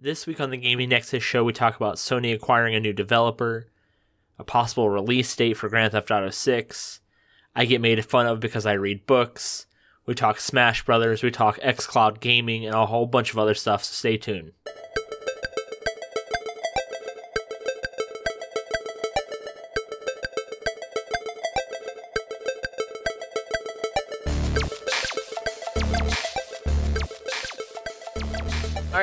[0.00, 3.66] This week on the Gaming Nexus show, we talk about Sony acquiring a new developer,
[4.38, 7.00] a possible release date for Grand Theft Auto 6.
[7.56, 9.66] I get made fun of because I read books.
[10.06, 13.82] We talk Smash Brothers, we talk xCloud gaming, and a whole bunch of other stuff,
[13.82, 14.52] so stay tuned.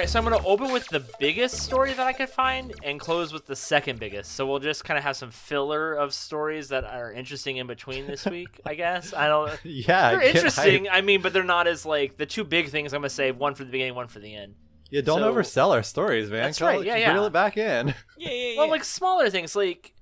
[0.05, 2.99] Right, so I'm going to open with the biggest story that I could find and
[2.99, 4.33] close with the second biggest.
[4.33, 8.05] So we'll just kind of have some filler of stories that are interesting in between
[8.07, 9.13] this week, I guess.
[9.13, 10.85] I don't Yeah, They're interesting.
[10.85, 10.93] hype.
[10.93, 13.31] I mean, but they're not as like the two big things I'm going to say
[13.31, 14.55] one for the beginning, one for the end.
[14.91, 16.43] Yeah, don't So- oversell our stories, man.
[16.43, 17.87] That's Call right, it- yeah, Reel it back in.
[17.87, 18.57] Yeah, yeah, yeah.
[18.59, 19.93] Well, like smaller things like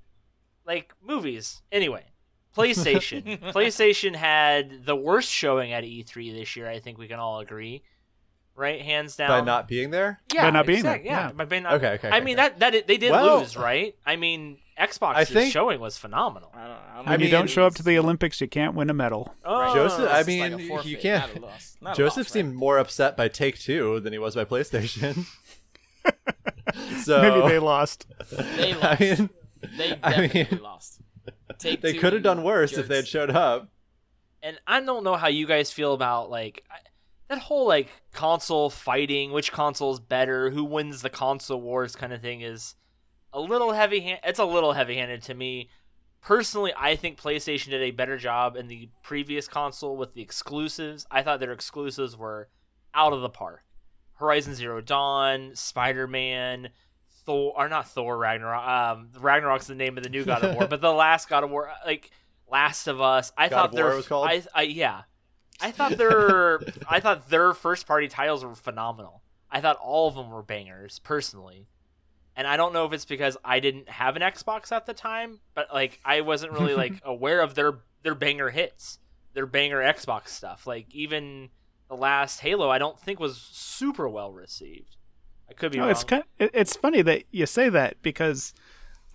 [0.66, 1.62] like movies.
[1.72, 2.04] Anyway,
[2.58, 3.40] PlayStation.
[3.54, 6.70] PlayStation had the worst showing at E3 this year.
[6.70, 7.84] I think we can all agree,
[8.56, 8.82] right?
[8.82, 9.30] Hands down.
[9.30, 10.22] By not being there?
[10.34, 11.32] yeah, By not being exact- there, Yeah, yeah.
[11.34, 11.74] by being not.
[11.76, 12.50] Okay, okay, I mean okay.
[12.60, 13.96] that that they did Well- lose, right?
[14.06, 16.52] I mean, Xbox's think- showing was phenomenal.
[16.56, 17.26] I don't, I don't When know.
[17.26, 19.36] you don't show up to the Olympics, you can't win a medal.
[19.46, 21.78] Oh, Joseph, I mean, like you can't- not loss.
[21.82, 22.32] Not Joseph loss, right?
[22.32, 25.26] seemed more upset by Take Two than he was by PlayStation.
[27.04, 28.08] so Maybe they lost.
[28.32, 28.84] They lost.
[28.84, 29.30] I mean,
[29.78, 31.00] They I mean, definitely lost.
[31.60, 33.70] Take they could have done worse if they had showed up.
[34.42, 36.78] and I don't know how you guys feel about like I-
[37.30, 42.22] that whole like console fighting, which console's better, who wins the console wars kind of
[42.22, 42.76] thing is
[43.32, 44.02] a little heavy.
[44.02, 45.70] hand It's a little heavy-handed to me.
[46.22, 51.06] Personally, I think PlayStation did a better job in the previous console with the exclusives.
[51.12, 52.48] I thought their exclusives were
[52.94, 53.64] out of the park.
[54.14, 56.70] Horizon Zero Dawn, Spider-Man,
[57.26, 58.66] Thor, or not Thor Ragnarok.
[58.66, 61.50] Um, Ragnarok's the name of the new God of War, but the last God of
[61.50, 62.12] War, like
[62.50, 63.34] Last of Us.
[63.38, 64.28] I God thought it was called?
[64.30, 65.02] I, I yeah,
[65.62, 66.60] I thought their
[66.90, 69.22] I thought their first party titles were phenomenal.
[69.52, 71.68] I thought all of them were bangers personally.
[72.36, 75.40] And I don't know if it's because I didn't have an Xbox at the time,
[75.54, 79.00] but like I wasn't really like aware of their their banger hits,
[79.34, 80.66] their banger Xbox stuff.
[80.68, 81.50] Like even
[81.90, 84.98] the last Halo, I don't think was super well received.
[85.50, 85.92] I could be No, wrong.
[85.92, 86.24] it's kind.
[86.40, 88.54] It, it's funny that you say that because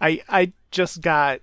[0.00, 1.40] I I just got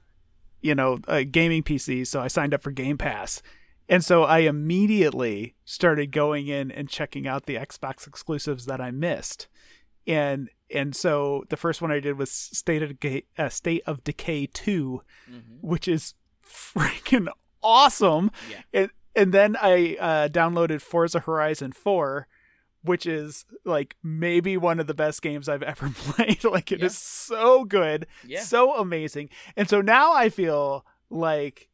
[0.61, 3.41] you know a gaming PC, so I signed up for Game Pass,
[3.89, 8.91] and so I immediately started going in and checking out the Xbox exclusives that I
[8.91, 9.47] missed,
[10.07, 14.03] and and so the first one I did was State of Decay, uh, State of
[14.03, 15.01] Decay Two,
[15.61, 16.13] which is
[16.43, 17.27] freaking
[17.63, 18.61] awesome, Yeah.
[18.73, 22.27] and and then I uh, downloaded Forza Horizon Four
[22.81, 26.43] which is like maybe one of the best games I've ever played.
[26.43, 27.35] like it is Yeah.
[27.39, 28.41] so good, Yeah.
[28.43, 29.29] so amazing.
[29.57, 31.67] And so now I feel like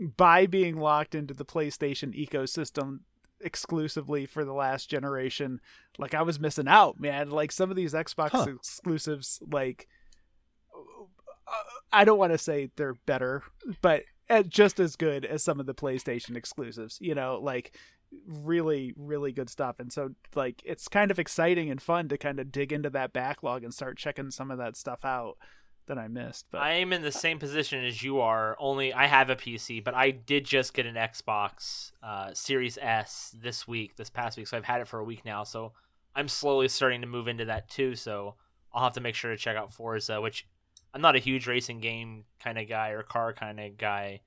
[0.00, 3.00] by being locked into the PlayStation ecosystem
[3.40, 5.60] exclusively for the last generation,
[5.98, 7.30] like I was missing out, man.
[7.30, 8.46] Like some of these Xbox Huh.
[8.56, 9.88] exclusives like
[10.74, 11.52] uh,
[11.92, 13.42] I don't want to say they're better,
[13.82, 16.98] but uh, just as good as some of the PlayStation exclusives.
[17.00, 17.76] You know, like
[18.26, 19.78] really, really good stuff.
[19.78, 23.12] And so, like, it's kind of exciting and fun to kind of dig into that
[23.12, 25.36] backlog and start checking some of that stuff out
[25.90, 26.46] that I missed.
[26.52, 28.56] But I am in the same position as you are.
[28.60, 33.34] Only I have a PC, but I did just get an Xbox uh, Series S
[33.36, 34.46] this week, this past week.
[34.46, 35.42] So I've had it for a week now.
[35.42, 35.72] So
[36.14, 37.96] I'm slowly starting to move into that too.
[37.96, 38.36] So
[38.72, 40.46] I'll have to make sure to check out Forza, which
[40.94, 44.20] I'm not a huge racing game kind of guy or car kind of guy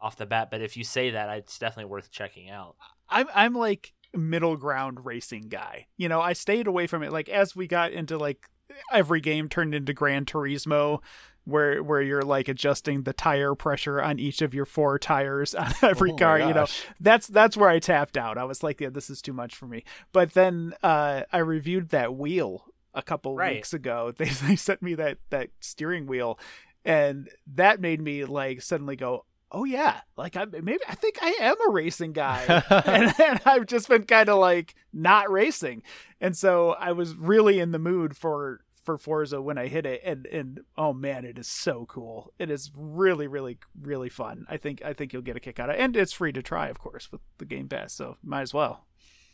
[0.00, 0.52] off the bat.
[0.52, 2.76] But if you say that, it's definitely worth checking out.
[3.08, 5.88] I'm I'm like middle ground racing guy.
[5.96, 7.10] You know, I stayed away from it.
[7.10, 8.48] Like as we got into like
[8.92, 11.00] every game turned into Gran Turismo,
[11.44, 15.72] where where you're like adjusting the tire pressure on each of your four tires on
[15.82, 16.38] every Oh car.
[16.38, 16.66] You know,
[17.00, 18.36] that's that's where I tapped out.
[18.38, 19.84] I was like, yeah, this is too much for me.
[20.12, 22.64] But then uh, I reviewed that wheel
[22.94, 23.56] a couple Right.
[23.56, 24.12] weeks ago.
[24.18, 26.38] They they sent me that that steering wheel,
[26.84, 29.24] and that made me like suddenly go.
[29.50, 33.66] Oh yeah, like I maybe I think I am a racing guy, and, and I've
[33.66, 35.82] just been kind of like not racing,
[36.20, 40.02] and so I was really in the mood for for Forza when I hit it,
[40.04, 42.32] and and oh man, it is so cool.
[42.38, 44.44] It is really really really fun.
[44.50, 46.42] I think I think you'll get a kick out of it, and it's free to
[46.42, 48.86] try, of course, with the Game Pass, so might as well.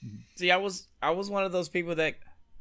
[0.05, 0.17] Mm-hmm.
[0.37, 2.15] See, I was I was one of those people that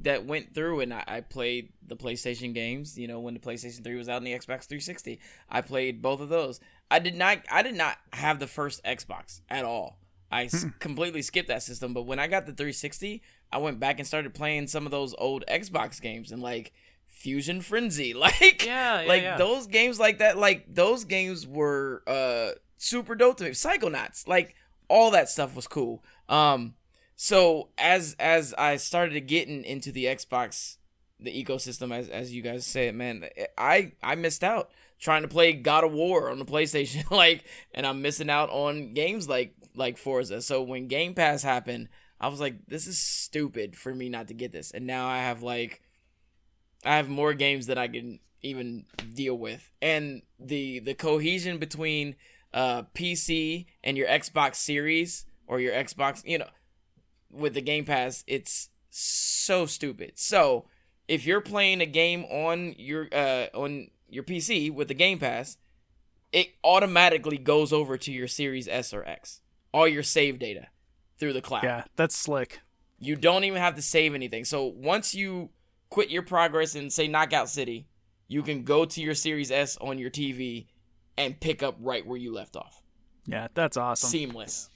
[0.03, 2.97] that went through and I, I played the PlayStation games.
[2.97, 5.19] You know, when the PlayStation Three was out and the Xbox 360,
[5.49, 6.59] I played both of those.
[6.91, 9.97] I did not I did not have the first Xbox at all.
[10.31, 11.93] I s- completely skipped that system.
[11.93, 13.21] But when I got the 360,
[13.51, 16.73] I went back and started playing some of those old Xbox games and like
[17.07, 19.37] Fusion Frenzy, like Yeah, yeah, like yeah.
[19.37, 20.37] those games like that.
[20.37, 23.51] Like those games were uh super dope to me.
[23.51, 24.55] Psychonauts, like
[24.89, 26.03] all that stuff was cool.
[26.29, 26.73] Um,
[27.15, 30.77] so as as I started getting into the Xbox
[31.23, 33.25] the ecosystem as as you guys say it, man.
[33.57, 37.43] I I missed out trying to play God of War on the PlayStation, like,
[37.73, 40.41] and I'm missing out on games like like Forza.
[40.41, 41.89] So when Game Pass happened,
[42.19, 45.19] I was like, this is stupid for me not to get this, and now I
[45.19, 45.81] have like,
[46.85, 52.15] I have more games that I can even deal with, and the the cohesion between
[52.53, 56.47] uh PC and your Xbox Series or your Xbox, you know,
[57.33, 60.13] with the Game Pass, it's so stupid.
[60.15, 60.65] So
[61.07, 65.57] if you're playing a game on your uh on your PC with the Game Pass,
[66.31, 69.41] it automatically goes over to your Series S or X.
[69.73, 70.67] All your save data
[71.17, 71.63] through the cloud.
[71.63, 72.61] Yeah, that's slick.
[72.99, 74.45] You don't even have to save anything.
[74.45, 75.49] So once you
[75.89, 77.87] quit your progress and say Knockout City,
[78.27, 80.67] you can go to your Series S on your TV
[81.17, 82.81] and pick up right where you left off.
[83.25, 84.09] Yeah, that's awesome.
[84.09, 84.69] Seamless.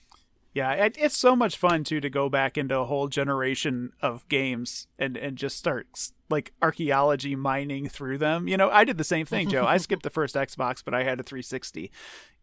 [0.57, 4.27] Yeah, it, it's so much fun too to go back into a whole generation of
[4.27, 5.85] games and and just start
[6.31, 8.47] like archaeology mining through them.
[8.47, 9.67] You know, I did the same thing, Joe.
[9.67, 11.91] I skipped the first Xbox, but I had a 360.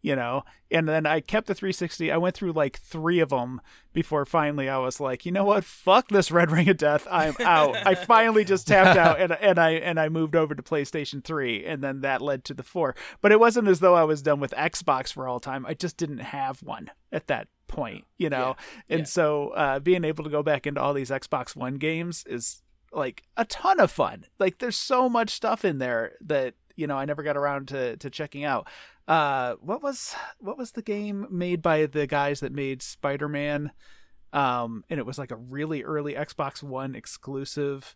[0.01, 2.09] You know, and then I kept the 360.
[2.09, 3.59] I went through like three of them
[3.91, 5.65] before finally I was like, you know what?
[5.65, 7.05] Fuck this Red Ring of Death.
[7.11, 7.75] I'm out.
[7.85, 11.65] I finally just tapped out and and I and I moved over to PlayStation 3,
[11.65, 12.95] and then that led to the four.
[13.21, 15.65] But it wasn't as though I was done with Xbox for all time.
[15.65, 18.55] I just didn't have one at that point, you know?
[18.57, 18.95] Yeah.
[18.95, 19.05] And yeah.
[19.05, 23.23] so uh, being able to go back into all these Xbox One games is like
[23.37, 24.25] a ton of fun.
[24.39, 27.97] Like there's so much stuff in there that, you know, I never got around to,
[27.97, 28.67] to checking out.
[29.07, 33.71] Uh, what was what was the game made by the guys that made Spider-Man?
[34.33, 37.95] Um, and it was like a really early Xbox One exclusive.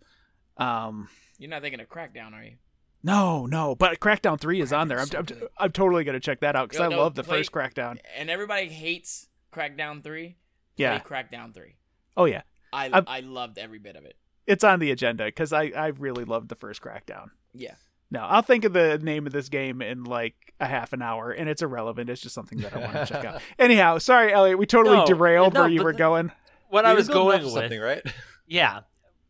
[0.58, 2.54] Um, You're not thinking of Crackdown, are you?
[3.02, 5.00] No, no, but Crackdown Three is on there.
[5.00, 5.28] I'm, I'm,
[5.58, 7.98] I'm, totally gonna check that out because I love the play, first Crackdown.
[8.16, 10.36] And everybody hates Crackdown Three.
[10.78, 11.76] Yeah, Crackdown Three.
[12.16, 12.42] Oh yeah,
[12.72, 14.16] I I, I loved every bit of it.
[14.48, 17.30] It's on the agenda because I I really loved the first Crackdown.
[17.54, 17.76] Yeah.
[18.12, 21.32] No, I'll think of the name of this game in like a half an hour,
[21.32, 22.10] and it's irrelevant.
[22.10, 23.42] It's just something that I want to check out.
[23.60, 26.32] Anyhow, sorry, Elliot, we totally no, derailed no, where you were going.
[26.70, 28.02] What I was going with something, right?
[28.52, 28.80] Yeah,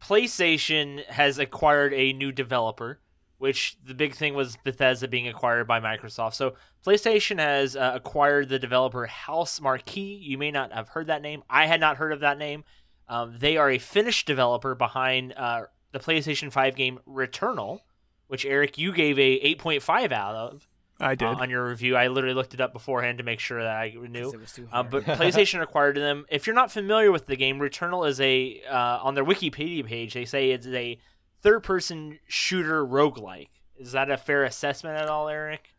[0.01, 3.01] PlayStation has acquired a new developer
[3.39, 6.35] which the big thing was Bethesda being acquired by Microsoft.
[6.35, 6.53] So
[6.85, 10.21] PlayStation has uh, acquired the developer Housemarque.
[10.21, 11.43] You may not have heard that name.
[11.49, 12.63] I had not heard of that name.
[13.07, 17.79] Um, they are a Finnish developer behind uh, the PlayStation 5 game Returnal,
[18.27, 20.67] which Eric you gave a 8.5 out of.
[21.01, 21.95] I did uh, on your review.
[21.95, 24.33] I literally looked it up beforehand to make sure that I knew.
[24.71, 26.25] Uh, but PlayStation acquired them.
[26.29, 30.13] If you're not familiar with the game, Returnal is a uh, on their Wikipedia page.
[30.13, 30.99] They say it's a
[31.41, 33.49] third person shooter roguelike.
[33.77, 35.69] Is that a fair assessment at all, Eric?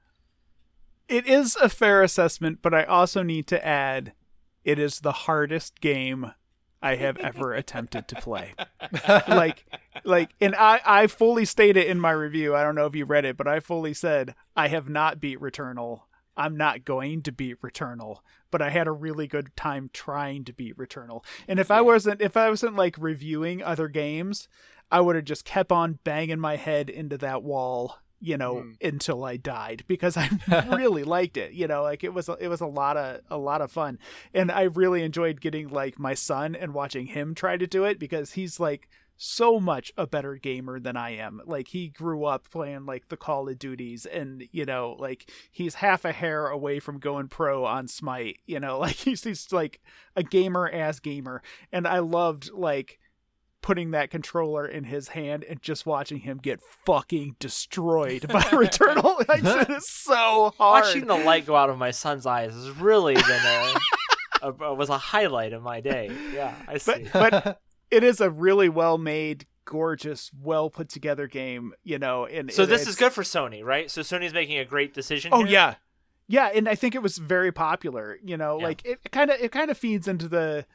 [1.09, 4.13] It is a fair assessment, but I also need to add
[4.65, 6.33] it is the hardest game
[6.83, 8.55] I have ever attempted to play.
[9.29, 9.67] like
[10.05, 13.25] like and I I fully stated in my review, I don't know if you read
[13.25, 16.03] it, but I fully said I have not beat Returnal.
[16.41, 18.21] I'm not going to beat Returnal,
[18.51, 21.23] but I had a really good time trying to beat Returnal.
[21.47, 24.49] And if I wasn't if I wasn't like reviewing other games,
[24.91, 28.75] I would have just kept on banging my head into that wall, you know, mm.
[28.83, 30.31] until I died because I
[30.75, 31.53] really liked it.
[31.53, 33.99] You know, like it was it was a lot of a lot of fun,
[34.33, 37.99] and I really enjoyed getting like my son and watching him try to do it
[37.99, 38.89] because he's like
[39.23, 41.43] so much a better gamer than I am.
[41.45, 45.75] Like he grew up playing like the Call of Duties and you know, like he's
[45.75, 49.83] half a hair away from going pro on Smite, you know, like he's, he's like
[50.17, 51.43] a gamer as gamer.
[51.71, 52.99] And I loved like
[53.61, 59.19] putting that controller in his hand and just watching him get fucking destroyed by Returnal.
[59.29, 60.85] like, it is so hard.
[60.85, 63.25] Watching the light go out of my son's eyes has really been
[64.43, 66.11] a, a, was a highlight of my day.
[66.33, 67.07] Yeah, I see.
[67.13, 67.61] But, but
[67.91, 72.27] it is a really well made gorgeous, well put together game, you know.
[72.27, 73.91] And so this is good for Sony, right?
[73.91, 75.31] So Sony's making a great decision.
[75.33, 75.53] Oh here?
[75.53, 75.75] yeah,
[76.29, 78.19] yeah, and I think it was very popular.
[78.23, 78.67] You know, yeah.
[78.67, 80.67] like it kind of it kind of feeds into the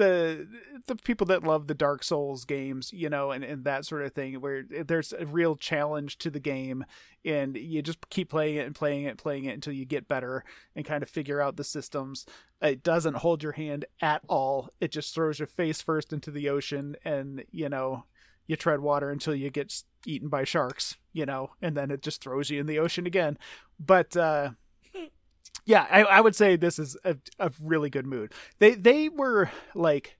[0.00, 0.48] the
[0.86, 4.14] the people that love the Dark Souls games, you know, and, and that sort of
[4.14, 6.86] thing, where there's a real challenge to the game,
[7.22, 10.08] and you just keep playing it and playing it and playing it until you get
[10.08, 10.42] better
[10.74, 12.24] and kind of figure out the systems.
[12.62, 14.70] It doesn't hold your hand at all.
[14.80, 18.04] It just throws your face first into the ocean, and you know,
[18.46, 22.22] you tread water until you get eaten by sharks, you know, and then it just
[22.22, 23.36] throws you in the ocean again.
[23.78, 24.52] But uh,
[25.70, 28.32] yeah, I, I would say this is a, a really good mood.
[28.58, 30.18] They they were like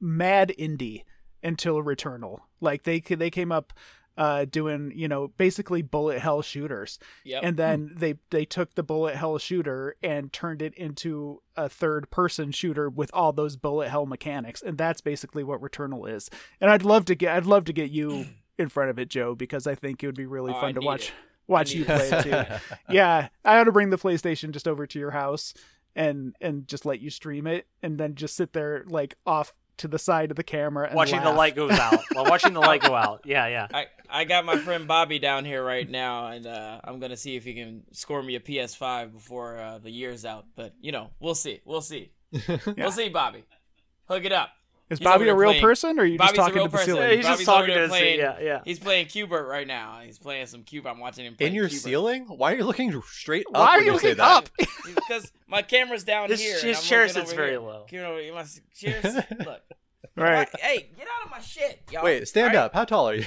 [0.00, 1.02] mad indie
[1.42, 2.40] until Returnal.
[2.60, 3.72] Like they they came up
[4.16, 7.42] uh, doing you know basically bullet hell shooters yep.
[7.44, 12.10] and then they they took the bullet hell shooter and turned it into a third
[12.10, 16.30] person shooter with all those bullet hell mechanics and that's basically what returnal is
[16.62, 18.24] and i'd love to get i'd love to get you
[18.58, 20.74] in front of it, Joe, because I think it would be really Oh, I fun
[20.74, 21.14] to watch it.
[21.48, 22.54] Watch you play it too.
[22.92, 25.54] yeah, I ought to bring the PlayStation just over to your house
[25.94, 29.88] and and just let you stream it, and then just sit there like off to
[29.88, 32.00] the side of the camera and watching the light goes out.
[32.12, 33.22] While watching the light go out.
[33.24, 33.66] Yeah, yeah.
[33.72, 37.36] I, I got my friend Bobby down here right now, and uh, I'm gonna see
[37.36, 40.46] if he can score me a PS5 before uh, the year's out.
[40.54, 41.60] But you know, we'll see.
[41.64, 42.10] We'll see.
[42.76, 43.44] We'll see, Bobby.
[44.08, 44.50] Hook it up.
[44.88, 46.78] Is He's Bobby a real playing- person, or are you Bobby's just talking to the
[46.84, 47.02] ceiling?
[47.02, 48.60] Yeah, he's just Bobby's over talking to the playing- yeah, yeah.
[48.64, 50.00] He's playing Cubert right now.
[50.04, 50.86] He's playing some Cube.
[50.86, 51.82] I'm watching him play In your Cubert.
[51.82, 52.24] ceiling?
[52.26, 53.54] Why are you looking straight up?
[53.54, 54.48] Why are you you looking up?
[54.94, 56.54] because my camera's down This- here.
[56.54, 57.60] his and chair sits very here.
[57.60, 57.86] low.
[57.90, 58.44] You know, my
[58.76, 59.04] chairs.
[59.44, 59.62] Look.
[60.24, 60.48] Right.
[60.60, 62.02] Hey, get out of my shit, y'all.
[62.04, 62.64] Wait, stand All right?
[62.66, 62.74] up.
[62.74, 63.24] How tall are you?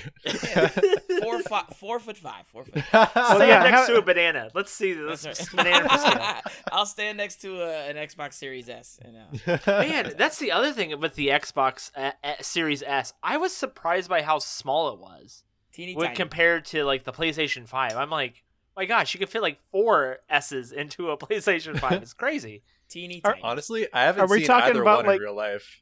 [1.21, 2.45] Four, fi- four foot five.
[2.47, 2.83] Four foot.
[2.93, 4.49] Well, Stand yeah, next how- to a banana.
[4.53, 6.13] Let's see this That's banana for scale.
[6.15, 6.41] right.
[6.71, 8.99] I'll stand next to uh, an Xbox Series S.
[9.03, 9.17] And,
[9.47, 13.13] uh, Man, that's the other thing with the Xbox uh, uh, Series S.
[13.23, 16.15] I was surprised by how small it was teeny when tiny.
[16.17, 17.95] compared to like the PlayStation 5.
[17.95, 18.43] I'm like,
[18.75, 21.91] my gosh, you could fit like four S's into a PlayStation 5.
[22.01, 22.63] It's crazy.
[22.89, 23.43] teeny Are- tiny.
[23.43, 25.81] Honestly, I haven't Are we seen talking either about, one like- in real life.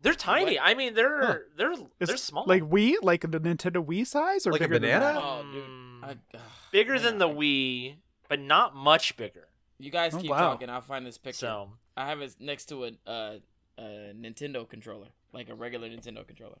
[0.00, 0.58] They're tiny.
[0.58, 1.36] I mean, they're Huh.
[1.56, 2.44] they're Is they're small.
[2.46, 5.14] Like Wii, like the Nintendo Wii size, or Like a bigger than banana?
[5.14, 5.22] that?
[5.22, 5.64] Oh, dude.
[5.64, 6.40] Mm, I, ugh,
[6.70, 7.96] bigger man, than the I- Wii,
[8.28, 9.48] but not much bigger.
[9.78, 10.38] You guys Oh, keep wow.
[10.50, 10.70] talking.
[10.70, 11.38] I'll find this picture.
[11.46, 13.38] So I have it next to a, uh,
[13.78, 13.82] a
[14.14, 16.58] Nintendo controller, like a regular Nintendo controller.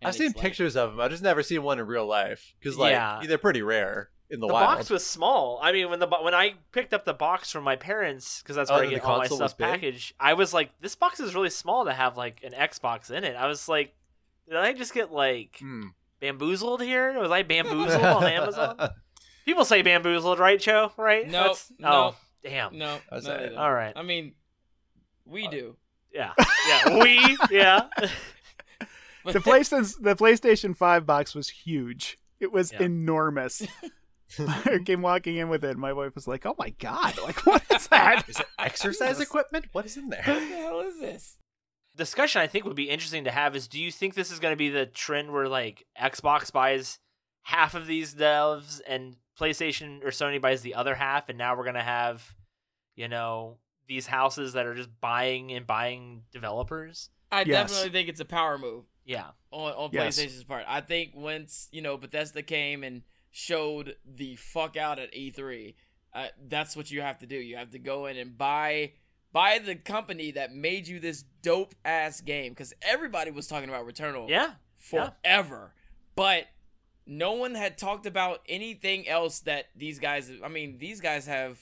[0.00, 1.00] And I've seen like- pictures of them.
[1.00, 3.20] I've just never seen one in real life because, like, Yeah.
[3.26, 4.78] they're pretty rare in the, the wild.
[4.78, 5.58] box was small.
[5.62, 8.70] I mean, when the when I picked up the box from my parents because that's
[8.70, 11.50] Oh, where I get all my stuff packaged, I was like, this box is really
[11.50, 13.34] small to have like an Xbox in it.
[13.36, 13.94] I was like,
[14.48, 15.88] did I just get like Hmm.
[16.20, 17.18] bamboozled here?
[17.18, 18.76] Was I bamboozled on Amazon?
[19.44, 20.92] People say bamboozled, right, Joe?
[20.96, 21.24] Right?
[21.26, 21.90] Nope, That's- nope.
[21.92, 22.78] Oh, damn.
[22.78, 23.40] No, no, saying.
[23.40, 23.58] they don't.
[23.58, 23.92] All right.
[23.96, 24.34] I mean,
[25.24, 25.76] we do.
[26.12, 26.32] Yeah.
[26.68, 26.98] Yeah.
[27.02, 27.36] We.
[27.50, 27.88] Yeah.
[29.24, 32.18] The PlayStation the PlayStation Five box was huge.
[32.40, 32.84] It was Yeah.
[32.84, 33.62] enormous.
[34.38, 35.70] I came walking in with it.
[35.72, 37.18] And my wife was like, "Oh my god!
[37.22, 38.28] Like what is that?
[38.28, 39.22] is it exercise Jesus.
[39.26, 39.66] equipment?
[39.72, 40.22] What is in there?
[40.24, 41.36] what the hell is this?
[41.96, 44.52] discussion I think would be interesting to have is do you think this is going
[44.52, 46.98] to be the trend where like Xbox buys
[47.42, 51.64] half of these devs and PlayStation or Sony buys the other half and now we're
[51.64, 52.34] going to have
[52.94, 53.58] you know
[53.88, 57.10] these houses that are just buying and buying developers?
[57.32, 57.68] I Yes.
[57.70, 59.30] definitely think it's a power move Yeah.
[59.50, 60.16] on, on Yes.
[60.18, 60.64] PlayStation's part.
[60.68, 65.74] I think once you know Bethesda came and showed the fuck out at E3,
[66.14, 67.36] uh, that's what you have to do.
[67.36, 68.92] You have to go in and buy
[69.32, 73.86] buy the company that made you this dope ass game because everybody was talking about
[73.86, 74.28] Returnal.
[74.28, 74.52] Yeah.
[74.92, 75.10] Yeah.
[75.22, 75.74] forever.
[76.16, 76.46] But
[77.06, 80.30] no one had talked about anything else that these guys.
[80.44, 81.60] I mean, these guys have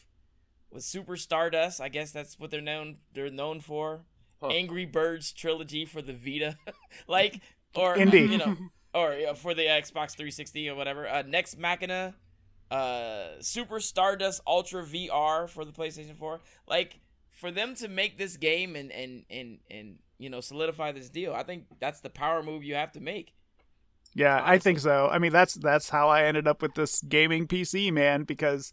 [0.70, 1.80] with Super Stardust.
[1.80, 2.98] I guess that's what they're known.
[3.12, 4.02] They're known for
[4.40, 4.48] Huh.
[4.48, 6.56] Angry Birds trilogy for the Vita,
[7.08, 7.40] like
[7.74, 8.28] or Indie.
[8.30, 8.56] you know,
[8.98, 11.08] or yeah, for the Xbox 360 or whatever.
[11.08, 12.14] Uh, Nex Machina,
[12.70, 16.40] uh, Super Stardust Ultra VR for the PlayStation 4.
[16.66, 17.00] Like
[17.30, 21.32] for them to make this game and and and and you know solidify this deal,
[21.34, 23.34] I think that's the power move you have to make.
[24.14, 25.08] Yeah, I think so.
[25.10, 28.24] I mean, that's that's how I ended up with this gaming PC, man.
[28.24, 28.72] Because,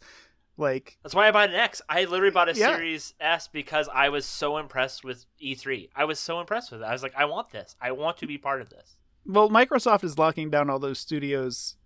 [0.56, 1.82] like, That's why I bought an X.
[1.88, 2.74] I literally bought a Yeah.
[2.74, 5.90] Series S because I was so impressed with E3.
[5.94, 6.84] I was so impressed with it.
[6.84, 7.76] I was like, I want this.
[7.80, 8.96] I want to be part of this.
[9.28, 11.76] Well, Microsoft is locking down all those studios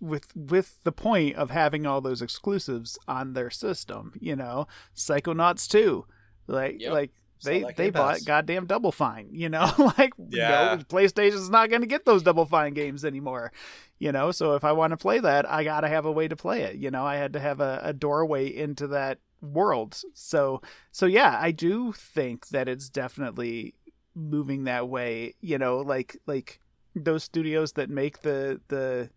[0.00, 4.12] with with the point of having all those exclusives on their system.
[4.20, 4.66] You know,
[4.96, 6.06] Psychonauts two,
[6.46, 6.92] like Yep.
[6.92, 7.10] like
[7.42, 9.28] they that they bought goddamn Double Fine.
[9.32, 10.76] You know, like Yeah.
[10.76, 13.52] no, PlayStation's not going to get those Double Fine games anymore.
[13.98, 16.28] You know, so if I want to play that, I got to have a way
[16.28, 16.76] to play it.
[16.76, 20.00] You know, I had to have a, a doorway into that world.
[20.14, 20.60] So
[20.92, 23.74] so yeah, I do think that it's definitely
[24.14, 25.34] moving that way.
[25.40, 26.60] You know, like like
[26.94, 29.10] those studios that make the the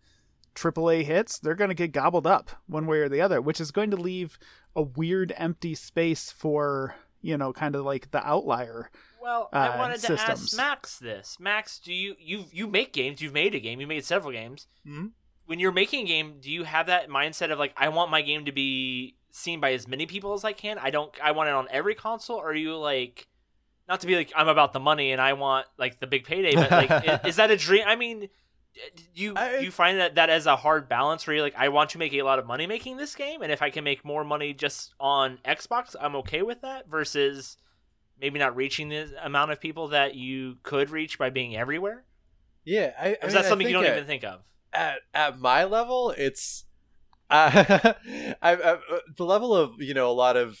[0.54, 3.70] AAA hits, they're going to get gobbled up one way or the other, which is
[3.70, 4.38] going to leave
[4.76, 8.90] a weird empty space for you know, kind of like the outlier.
[9.22, 10.52] Well, uh, I wanted to systems.
[10.52, 11.38] ask Max this.
[11.40, 13.22] Max, do you you you make games?
[13.22, 13.80] You've made a game.
[13.80, 14.66] You made several games.
[14.86, 15.12] Mhm.
[15.46, 18.20] When you're making a game, do you have that mindset of like, I want my
[18.20, 20.78] game to be seen by as many people as I can?
[20.78, 21.12] I don't.
[21.22, 22.36] I want it on every console.
[22.36, 23.26] Or are you like,
[23.88, 26.54] not to be like I'm about the money and I want like the big payday,
[26.54, 27.84] but like, i- is, that a dream?
[27.86, 28.28] I mean.
[29.14, 31.90] you I- you find that that as a hard balance where you're like I want
[31.90, 34.24] to make a lot of money making this game and if I can make more
[34.24, 37.56] money just on Xbox I'm okay with that versus
[38.20, 42.04] maybe not reaching the amount of people that you could reach by being everywhere?
[42.64, 44.40] Yeah, I, I Or is mean, that I something you don't at- even think of?
[44.72, 46.64] at at my level, it's
[47.30, 47.50] uh,
[48.08, 48.78] I, I, uh,
[49.16, 50.58] the level of you know a lot of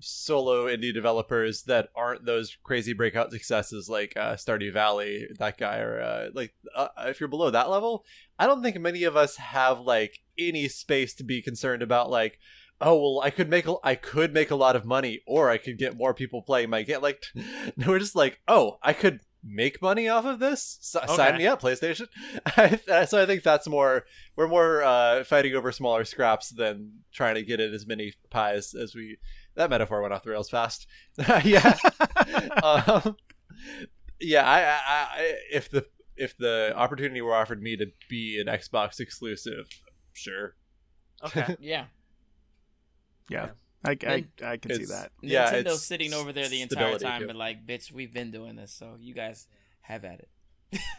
[0.00, 5.78] solo indie developers that aren't those crazy breakout successes like uh, Stardew Valley, that guy,
[5.78, 8.04] or uh, like uh, if you're below that level,
[8.38, 12.38] I don't think many of us have like any space to be concerned about like.
[12.78, 15.56] Oh well, I could make a, I could make a lot of money, or I
[15.56, 17.00] could get more people playing my game.
[17.00, 17.22] Like,
[17.86, 20.78] we're just like, oh, I could make money off of this.
[20.94, 22.08] S- Sign me up, PlayStation.
[23.08, 27.42] so I think that's more we're more uh, fighting over smaller scraps than trying to
[27.42, 29.18] get in as many pies as we.
[29.56, 30.86] That metaphor went off the rails fast.
[31.44, 31.76] yeah,
[32.62, 33.16] um,
[34.20, 34.48] yeah.
[34.48, 35.86] I, I, I, if the
[36.16, 39.66] if the opportunity were offered me to be an Xbox exclusive,
[40.12, 40.54] sure.
[41.24, 41.56] Okay.
[41.60, 41.86] Yeah.
[43.28, 43.48] Yeah,
[43.84, 45.10] I, I, I can see that.
[45.20, 47.26] Yeah, Nintendo's sitting over there the entire time, too.
[47.26, 49.48] but like, bitch, we've been doing this, so you guys
[49.80, 50.28] have at it.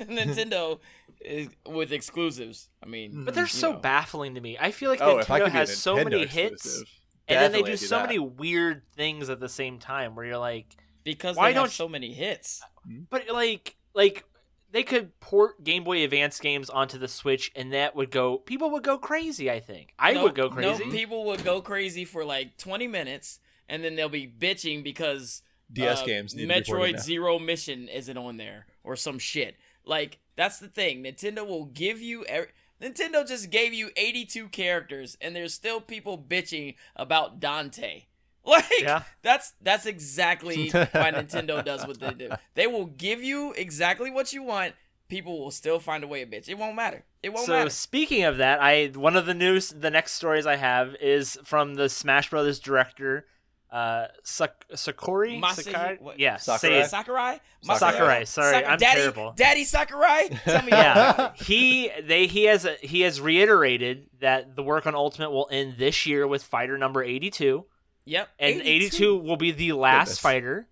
[0.01, 0.79] Nintendo
[1.21, 2.67] is with exclusives.
[2.83, 3.79] I mean, But they're so know.
[3.79, 4.57] baffling to me.
[4.59, 6.96] I feel like oh, Nintendo could be a has so Nintendo many hits, exclusive,
[7.27, 8.07] and then they do do so that.
[8.07, 10.15] many weird things at the same time.
[10.15, 12.61] Where you're like, because Why they don't have so many hits.
[13.09, 14.25] but like, like
[14.71, 18.37] they could port Game Boy Advance games onto the Switch, and that would go.
[18.37, 19.49] People would go crazy.
[19.49, 20.91] I think I Nope, would go nope, crazy.
[20.91, 25.41] people would go crazy for like 20 minutes, and then they'll be bitching because
[25.71, 26.99] DS uh, games need to be ported Metroid.
[27.01, 29.55] Zero Mission isn't on there or some shit.
[29.85, 31.03] Like that's the thing.
[31.03, 32.23] Nintendo will give you.
[32.25, 32.49] Every-
[32.81, 38.03] Nintendo just gave you 82 characters, and there's still people bitching about Dante.
[38.47, 39.03] Like Yeah.
[39.23, 42.29] that's that's exactly why Nintendo does what they do.
[42.55, 44.73] They will give you exactly what you want.
[45.09, 46.47] People will still find a way to bitch.
[46.47, 47.03] It won't matter.
[47.21, 47.69] It won't so matter.
[47.69, 51.37] So speaking of that, I one of the news, the next stories I have is
[51.43, 53.25] from the Smash Brothers director,
[53.71, 55.41] uh, Sak- Sakuri.
[55.41, 55.97] Masahi- Sakai?
[56.17, 56.59] Yeah, Sakurai?
[56.59, 56.89] say it.
[56.89, 57.39] Sakurai?
[57.63, 59.33] Sakurai, sorry, Sak- I'm Daddy, terrible.
[59.35, 60.29] Daddy Sakurai?
[60.45, 65.31] Tell me yeah, he they he has he has reiterated that the work on Ultimate
[65.31, 67.65] will end this year with fighter number 82,
[68.05, 68.29] Yep.
[68.39, 70.19] and 82, will be the last Goodness.
[70.19, 70.67] fighter.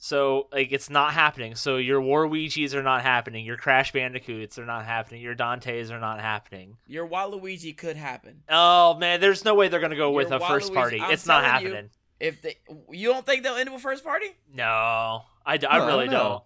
[0.00, 1.56] So like it's not happening.
[1.56, 3.44] So your Waluigi's are not happening.
[3.44, 5.20] Your Crash Bandicoots are not happening.
[5.20, 6.76] Your Dantes are not happening.
[6.86, 8.42] Your Waluigi could happen.
[8.48, 11.00] Oh man, there's no way they're gonna go with Your a first party.
[11.00, 11.72] I'm it's not happening.
[11.84, 11.90] you.
[12.20, 12.28] Happening.
[12.34, 12.56] If they,
[12.90, 14.28] you don't think they'll end with first party?
[14.52, 16.42] No, I, d- No, I I really don't don't.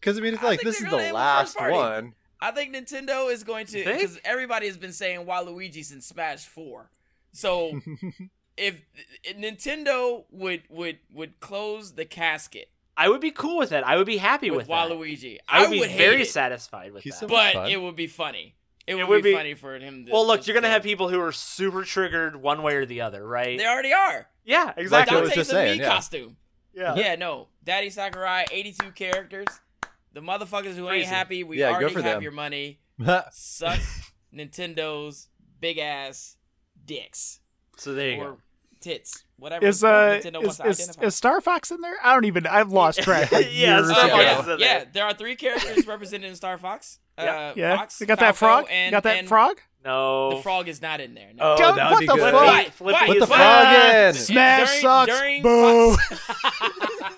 [0.00, 2.14] Because I mean, it's I like this is the last one.
[2.40, 6.90] I think Nintendo is going to because everybody has been saying Waluigi since Smash Four.
[7.32, 7.80] So
[8.56, 8.82] if,
[9.24, 13.86] if Nintendo would would would close the casket I would be cool with that.
[13.86, 14.88] I would be happy with, with, that.
[14.90, 17.20] Waluigi, I would be would hate very it, satisfied with He's that.
[17.20, 17.70] so- but Fun.
[17.70, 18.54] it would be funny.
[18.86, 20.06] It would, would be, be- funny for him.
[20.06, 22.74] To well, look, just you're gonna go- have people who are super triggered one way
[22.76, 23.58] or the other, right?
[23.58, 24.28] They already are.
[24.44, 25.16] yeah, Like exactly.
[25.16, 25.90] I was Dante's just a saying, me yeah.
[25.90, 26.36] costume.
[26.72, 26.94] yeah.
[26.94, 27.48] Yeah, no.
[27.64, 29.46] Daddy Sakurai, 82 characters.
[30.12, 31.00] The motherfuckers who Crazy.
[31.02, 32.22] ain't happy, we Yeah, go already for have them.
[32.22, 32.78] your money.
[32.98, 33.78] yeah, Suck
[34.34, 35.28] Nintendo's
[35.60, 36.36] big ass
[36.84, 37.40] dicks
[37.76, 38.38] So there you or go.
[38.80, 39.66] tits, whatever.
[39.66, 41.96] Is uh is, is, is Star Fox in there?
[42.02, 42.46] I don't even.
[42.46, 43.30] I've lost track.
[43.50, 44.08] Yeah, Star.
[44.08, 44.88] Fox yeah, is in yeah, there.
[44.92, 46.98] there are three characters represented in Star Fox.
[47.18, 48.66] Uh, Yeah, Fox, you got that frog.
[48.70, 49.58] And, you got that frog.
[49.84, 50.36] No.
[50.36, 51.30] The frog is not in there.
[51.34, 51.54] No.
[51.54, 52.18] Oh, Don't- that would be good.
[52.32, 52.42] fuck?
[52.42, 54.14] Flippy, Flippy But- Put is the but- frog in.
[54.14, 55.18] Smash during, sucks.
[55.18, 55.96] During Boo.
[55.96, 57.10] Fox-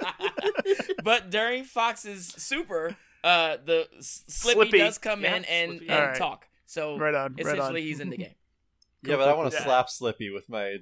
[1.05, 4.79] but during Fox's Super, uh, the Slippy, Slippy.
[4.79, 5.89] does come Yeah, in and, Slippy.
[5.89, 6.19] and Alright.
[6.19, 6.47] talk.
[6.67, 7.33] So Right on.
[7.35, 7.87] Right essentially, on.
[7.87, 8.35] he's in the game.
[9.03, 10.77] Yeah, but I want to slap Slippy with my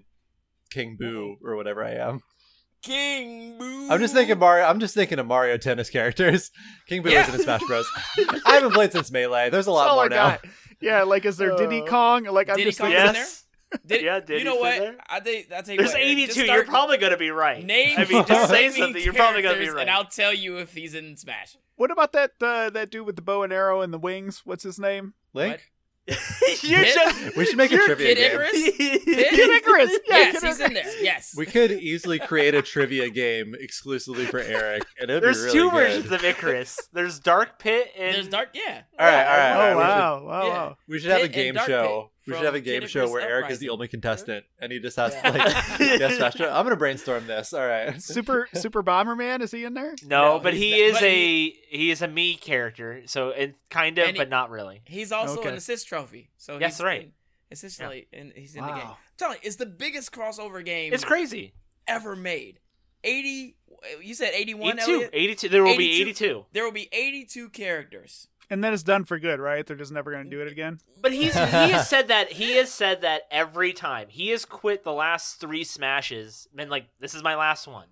[0.70, 2.22] King Boo or whatever I am.
[2.86, 3.88] King Boo.
[3.90, 4.64] I'm just thinking Mario.
[4.66, 6.50] I'm just thinking of Mario Tennis characters.
[6.88, 7.22] King Boo Yeah.
[7.22, 7.86] isn't in Smash Bros.
[8.46, 9.50] I haven't played since Melee.
[9.50, 10.38] There's a lot That's more now.
[10.80, 12.24] Yeah, like is there Diddy Uh, Kong?
[12.24, 13.04] Like I'm Diddy just Kong thinking.
[13.06, 13.42] is in Yes.
[13.86, 14.78] Did, Yeah, you know what?
[14.78, 14.96] there.
[15.08, 16.26] I think that's There's what, 82.
[16.26, 17.64] just You're probably gonna be right.
[17.64, 19.02] Name, I mean, just say something.
[19.02, 19.80] You're probably gonna be right.
[19.82, 21.56] and I'll tell you if he's in Smash.
[21.76, 24.42] What about that uh, that dude with the bow and arrow and the wings?
[24.44, 25.14] What's his name?
[25.34, 25.72] Link.
[26.62, 27.36] you're Kid- just.
[27.36, 28.30] We should make a trivia Kid game.
[28.32, 28.52] Icarus?
[28.76, 29.90] Kid Icarus.
[30.06, 31.02] Yeah, yes, Kid he's in there.
[31.02, 31.34] Yes.
[31.36, 35.58] We could easily create a trivia game exclusively for Eric, and it'd There's be really
[35.58, 35.72] two good.
[35.72, 36.78] versions of Icarus.
[36.92, 38.50] There's Dark Pit and There's dark.
[38.54, 38.82] Yeah.
[38.98, 39.72] All right, all right, all right.
[39.72, 40.24] Oh we should- wow!
[40.24, 40.42] Wow!
[40.44, 40.48] Yeah.
[40.52, 40.76] wow.
[40.88, 42.10] We should have a Pit and game Dark show.
[42.26, 44.44] Pit We should have a game Kid show Icarus where Eric is the only contestant,
[44.58, 45.30] and he just has Yeah.
[45.30, 46.40] to like yes, Smash.
[46.40, 47.52] I'm gonna brainstorm this.
[47.52, 48.00] All right.
[48.02, 49.94] Super Super Bomberman is he in there?
[50.04, 53.02] no, No, but he not- is but a he- he is a me character.
[53.06, 54.82] So it kind of, And he- but not really.
[54.86, 55.48] He's also Okay.
[55.50, 56.30] an assist trophy.
[56.36, 57.02] So That's he's right.
[57.02, 57.12] in-
[57.50, 58.82] essentially, and he's in the game.
[58.86, 61.54] I'm telling you, it's the biggest crossover game It's crazy.
[61.86, 62.58] ever made.
[63.04, 63.56] Eighty.
[64.02, 64.78] You said eighty-one.
[64.80, 64.92] 82.
[64.92, 65.10] Elliot?
[65.12, 65.48] 82.
[65.48, 66.24] There will be 82.
[66.24, 66.44] 82.
[66.52, 68.26] There will be eighty-two characters.
[68.48, 69.66] And then it's done for good, right?
[69.66, 70.78] They're just never going to do it again.
[71.00, 74.84] But he's he has said that he has said that every time he has quit
[74.84, 76.46] the last three smashes.
[76.54, 77.88] Been like, this is my last one.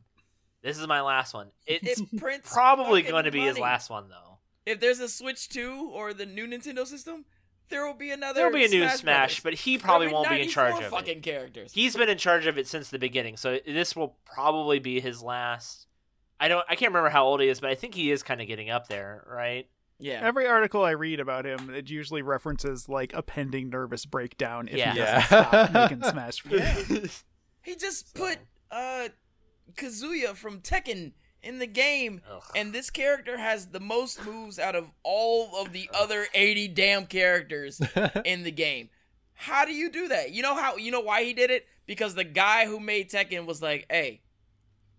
[0.62, 1.48] This is my last one.
[1.66, 4.38] It's It probably going to be his last one though.
[4.64, 7.26] If there's a Switch Two or the new Nintendo system,
[7.68, 8.40] there will be another.
[8.40, 11.18] There'll be a new Smash, Smash, but he probably won't be in charge of fucking
[11.18, 11.22] it.
[11.22, 11.72] characters.
[11.72, 15.22] He's been in charge of it since the beginning, so this will probably be his
[15.22, 15.86] last.
[16.40, 16.64] I don't.
[16.68, 18.70] I can't remember how old he is, but I think he is kind of getting
[18.70, 19.66] up there, right?
[20.04, 20.20] Yeah.
[20.22, 24.74] Every article I read about him, it usually references like a pending nervous breakdown if
[24.76, 24.92] Yeah.
[24.92, 25.26] he Yeah.
[25.28, 26.44] doesn't stop making Smash.
[26.46, 27.06] Yeah.
[27.62, 28.38] He just put
[28.70, 29.08] uh
[29.74, 31.12] Kazuya from Tekken
[31.42, 32.42] in the game, Ugh.
[32.54, 37.06] and this character has the most moves out of all of the other 80 damn
[37.06, 37.80] characters
[38.24, 38.88] in the game.
[39.34, 40.30] How do you do that?
[40.32, 41.66] You know how you know why he did it?
[41.86, 44.22] Because the guy who made Tekken was like, "Hey,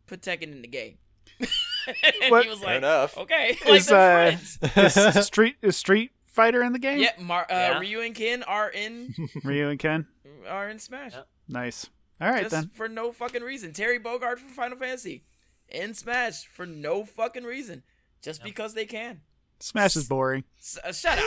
[0.07, 0.97] put Tekken in the game."
[2.21, 3.17] and What- he was Fair like, enough.
[3.17, 4.37] "Okay." Like Is, uh.
[4.75, 6.99] Is Street is Street Fighter in the game?
[6.99, 7.79] Yeah, Mar- uh, Yeah.
[7.79, 10.07] Ryu and Ken are in Ryu and Ken.
[10.49, 11.13] are in Smash.
[11.13, 11.27] Yep.
[11.49, 11.89] Nice.
[12.21, 12.71] All right just then.
[12.73, 13.73] for no fucking reason.
[13.73, 15.23] Terry Bogard from Final Fantasy
[15.69, 17.83] in Smash for no fucking reason,
[18.21, 19.21] just because they can.
[19.59, 20.43] Smash is boring.
[20.59, 21.25] S- uh, shut up.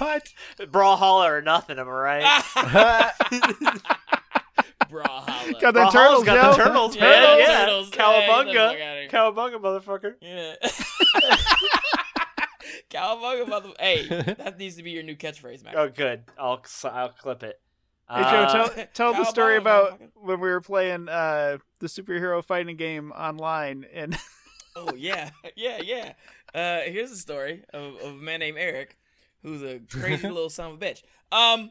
[0.00, 0.28] what?
[0.58, 3.12] Brawlhalla or nothing, am I right?
[4.90, 5.60] Brawlhalla.
[5.60, 6.50] Got the Brawlhalla's turtles, got Joe.
[6.56, 7.36] the turtles, Yeah, man.
[7.38, 7.90] the Yeah, turtles.
[7.90, 8.46] Yeah, get the Cowabunga, fuck
[8.80, 9.08] outta here.
[9.10, 10.14] Cowabunga, motherfucker.
[10.20, 10.54] Yeah.
[12.90, 13.70] Cowabunga, mother.
[13.78, 15.74] Hey, that needs to be your new catchphrase, man.
[15.76, 16.24] Oh, good.
[16.38, 17.60] I'll I'll clip it.
[18.10, 20.08] Hey Joe, Uh, tell tell the Cowabunga, story about motherfucker.
[20.16, 24.16] when we were playing uh, the superhero fighting game online, and
[24.76, 26.12] Oh yeah, yeah, yeah.
[26.52, 28.98] Uh, here's a story of, of a man named Eric,
[29.44, 31.02] who's a crazy little son of a bitch.
[31.30, 31.70] Um,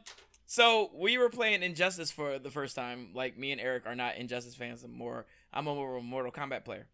[0.50, 3.10] so we were playing Injustice for the first time.
[3.14, 4.82] Like me and Eric are not Injustice fans.
[4.82, 5.26] I'm more.
[5.52, 6.88] I'm a more Mortal Kombat player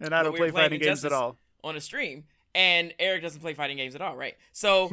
[0.00, 1.36] and I don't play fighting games at all.
[1.62, 4.34] on a stream, and Eric doesn't play fighting games at all, right?
[4.52, 4.90] So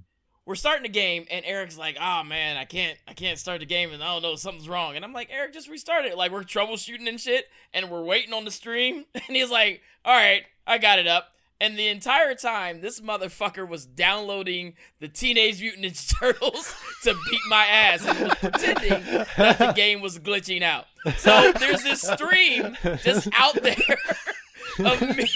[0.46, 3.66] we're starting the game, and Eric's like, "Oh man, I can't, I can't start the
[3.66, 6.30] game, and I don't know, something's wrong." And I'm like, "Eric, just restart it." Like
[6.30, 10.42] we're troubleshooting and shit, and we're waiting on the stream, and he's like, "All right,
[10.66, 11.28] I got it up."
[11.62, 17.40] And the entire time, this motherfucker was downloading the Teenage Mutant Ninja Turtles to beat
[17.48, 19.04] my ass and was pretending
[19.36, 20.86] that the game was glitching out.
[21.18, 23.76] So there's this stream just out there
[24.84, 25.28] of me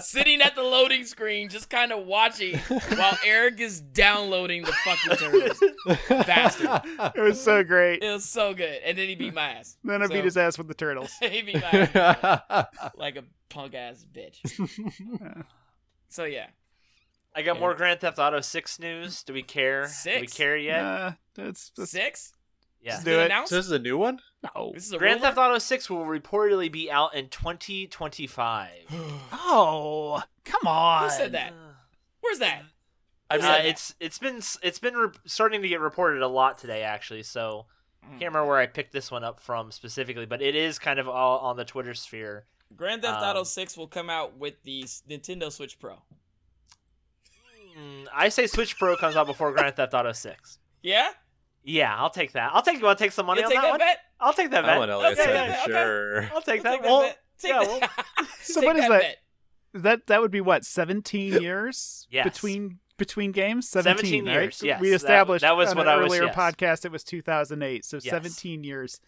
[0.00, 5.16] sitting at the loading screen, just kind of watching while Eric is downloading the fucking
[5.16, 5.62] turtles.
[6.26, 6.80] Bastard.
[7.14, 8.02] It was so great.
[8.02, 8.80] It was so good.
[8.84, 9.76] And then he beat my ass.
[9.84, 11.10] Then I So- beat his ass with the turtles.
[11.20, 14.38] he beat my ass like a punk ass bitch.
[16.08, 16.46] So yeah.
[17.34, 17.60] I got Yeah.
[17.60, 19.22] more Grand Theft Auto Six news.
[19.22, 19.88] Do we care?
[20.04, 20.82] Do we care yet?
[20.84, 22.32] Uh, that's, that's Six?
[22.80, 22.92] Yeah.
[22.92, 23.26] This is do it.
[23.26, 23.50] announced?
[23.50, 24.20] so this is a new one?
[24.54, 24.70] no.
[24.74, 25.26] This is a Grand rumor?
[25.28, 28.70] Theft Auto Six will reportedly be out in 2025.
[29.50, 31.04] Oh, come on.
[31.04, 31.54] Who said that?
[32.20, 32.62] Where's that?
[33.30, 36.28] I Who mean, Uh, it's it's been it's been re- starting to get reported a
[36.28, 37.22] lot today, actually.
[37.22, 37.66] So
[38.04, 38.10] Hmm.
[38.18, 41.08] can't remember where I picked this one up from specifically, but it is kind of
[41.08, 42.46] all on the Twitter sphere.
[42.76, 46.02] Grand Theft Auto Um, 6 will come out with the s- Nintendo Switch Pro.
[47.76, 50.58] Mm, I say Switch Pro comes out before Grand Theft Auto Six.
[50.82, 51.12] Yeah?
[51.68, 52.50] Yeah, I'll take that.
[52.54, 52.78] I'll take.
[52.78, 53.78] You want to take some money you on take that, that, one?
[53.78, 53.98] bet?
[54.20, 54.70] I'll take that bet.
[54.70, 54.78] I bet.
[54.78, 55.72] want Elliot Okay, said okay, for okay.
[55.72, 56.30] sure.
[56.34, 56.72] I'll take We'll that.
[56.72, 57.18] take Well, bet.
[57.40, 57.78] Take yeah,
[58.18, 58.26] that.
[58.40, 59.00] So Take what is that?
[59.00, 59.16] bet.
[59.74, 62.24] That that would be what seventeen years Yes.
[62.24, 63.68] between between games.
[63.68, 64.32] Seventeen, 17 right?
[64.42, 64.80] years, yes.
[64.80, 66.34] We That- established that was on what an I was- earlier yes.
[66.36, 66.84] podcast.
[66.86, 68.04] It was two thousand eight, so Yes.
[68.10, 69.00] seventeen years.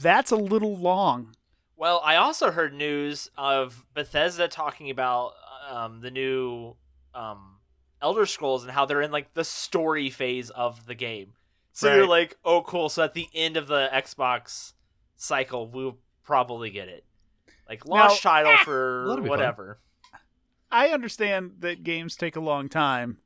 [0.00, 1.34] That's a little long.
[1.76, 5.32] Well, I also heard news of Bethesda talking about
[5.68, 6.76] um, the new
[7.14, 7.56] um,
[8.00, 11.32] Elder Scrolls and how they're in like the story phase of the game.
[11.76, 12.88] So you're like, oh, cool.
[12.88, 14.72] So at the end of the Xbox
[15.16, 17.04] cycle, we'll probably get it,
[17.68, 19.28] like launch title eh, for That'll fun.
[19.28, 19.80] whatever.
[20.70, 23.18] I understand that games take a long time,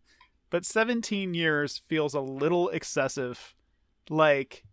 [0.50, 3.54] but 17 years feels a little excessive.
[4.08, 4.64] Like,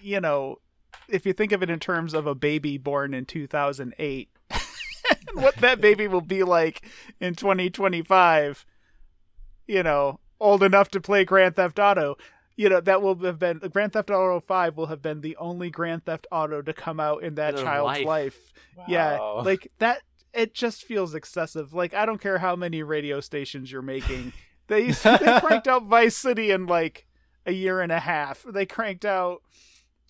[0.00, 0.60] you know,
[1.06, 4.30] if you think of it in terms of a baby born in 2008,
[5.34, 6.88] what that baby will be like
[7.20, 8.64] in 2025,
[9.66, 12.16] you know, old enough to play Grand Theft Auto.
[12.56, 15.70] You know, that will have been Grand Theft Auto 5 will have been the only
[15.70, 18.06] Grand Theft Auto to come out in that In child's life.
[18.06, 18.52] life.
[18.88, 20.02] Yeah, like that.
[20.32, 21.72] It just feels excessive.
[21.74, 24.32] Like I don't care how many radio stations you're making.
[24.66, 27.06] They they cranked out Vice City in like
[27.44, 28.46] a year and a half.
[28.50, 29.42] They cranked out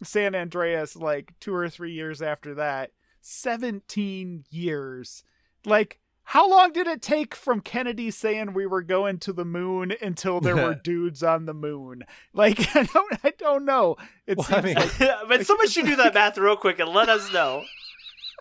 [0.05, 2.93] San Andreas like two or three years after that.
[3.21, 5.25] Seventeen years.
[5.65, 9.93] Like how long did it take from Kennedy saying we were going to the moon
[10.01, 12.05] until there were dudes on the moon?
[12.33, 13.97] Like I don't I don't know.
[14.27, 17.09] It Well, I mean- like but someone should do that math real quick and let
[17.09, 17.65] us know.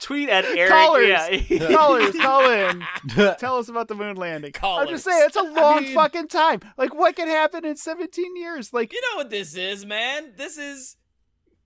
[0.02, 0.70] Tweet at Eric.
[0.72, 1.50] Callers.
[1.50, 1.72] Yeah.
[1.72, 2.84] callers call in.
[3.38, 4.52] Tell us about the moon landing.
[4.62, 6.62] I'm just saying, it's a long mean- fucking time.
[6.78, 8.74] Like, what can happen in 17 years?
[8.74, 10.34] Like, You know what this is, man?
[10.36, 10.98] This is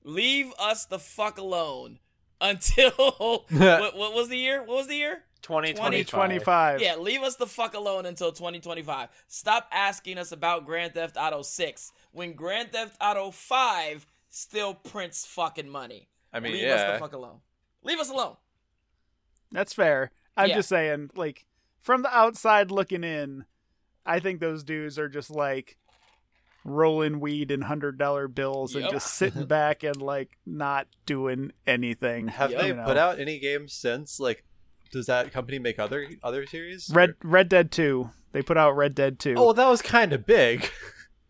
[0.03, 1.99] leave us the fuck alone
[2.41, 4.59] until what, what was the year?
[4.59, 5.23] What was the year?
[5.47, 6.07] 2025.
[6.07, 6.81] 2025.
[6.81, 9.09] Yeah, leave us the fuck alone until 2025.
[9.27, 15.25] Stop asking us about Grand Theft Auto 6 when Grand Theft Auto 5 still prints
[15.25, 16.09] fucking money.
[16.33, 17.39] I mean, leave us the fuck alone.
[17.83, 18.35] Leave us alone.
[19.51, 20.11] That's fair.
[20.35, 20.55] I'm Yeah.
[20.57, 21.45] just saying, like,
[21.79, 23.45] from the outside looking in,
[24.05, 25.77] I think those dudes are just like
[26.65, 32.27] rolling weed in hundred dollar bills and just sitting back and like not doing anything.
[32.27, 32.61] Have Yeah.
[32.61, 32.83] they you know.
[32.85, 34.19] put out any games since?
[34.19, 34.43] Like,
[34.91, 36.89] does that company make other other series?
[36.93, 38.11] Red Red Dead Two.
[38.31, 39.35] They put out Red Dead Two.
[39.37, 40.69] Oh, that was kind of big.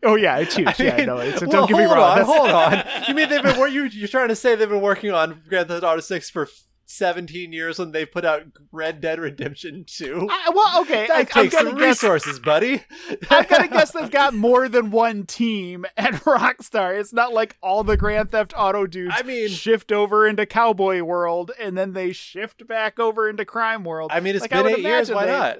[0.03, 0.67] Oh, yeah, it's huge.
[0.67, 2.19] I yeah, mean, no, it's, well, don't get me hold wrong.
[2.19, 2.83] On, hold on.
[3.07, 3.57] You mean they've been?
[3.71, 6.47] You you're trying to say they've been working on Grand Theft Auto Six for
[6.89, 10.27] 17 years when they put out Red Dead Redemption Two?
[10.31, 12.01] I, well, okay, I, That I'm takes gonna some guess.
[12.03, 12.81] resources, buddy.
[13.29, 16.97] I'm gonna guess they've got more than one team at Rockstar.
[16.99, 21.01] It's not like all the Grand Theft Auto dudes I mean- shift over into Cowboy
[21.01, 24.11] World and then they shift back over into Crime World.
[24.13, 25.11] I mean, it's Like, been eight years.
[25.11, 25.57] Why they- not?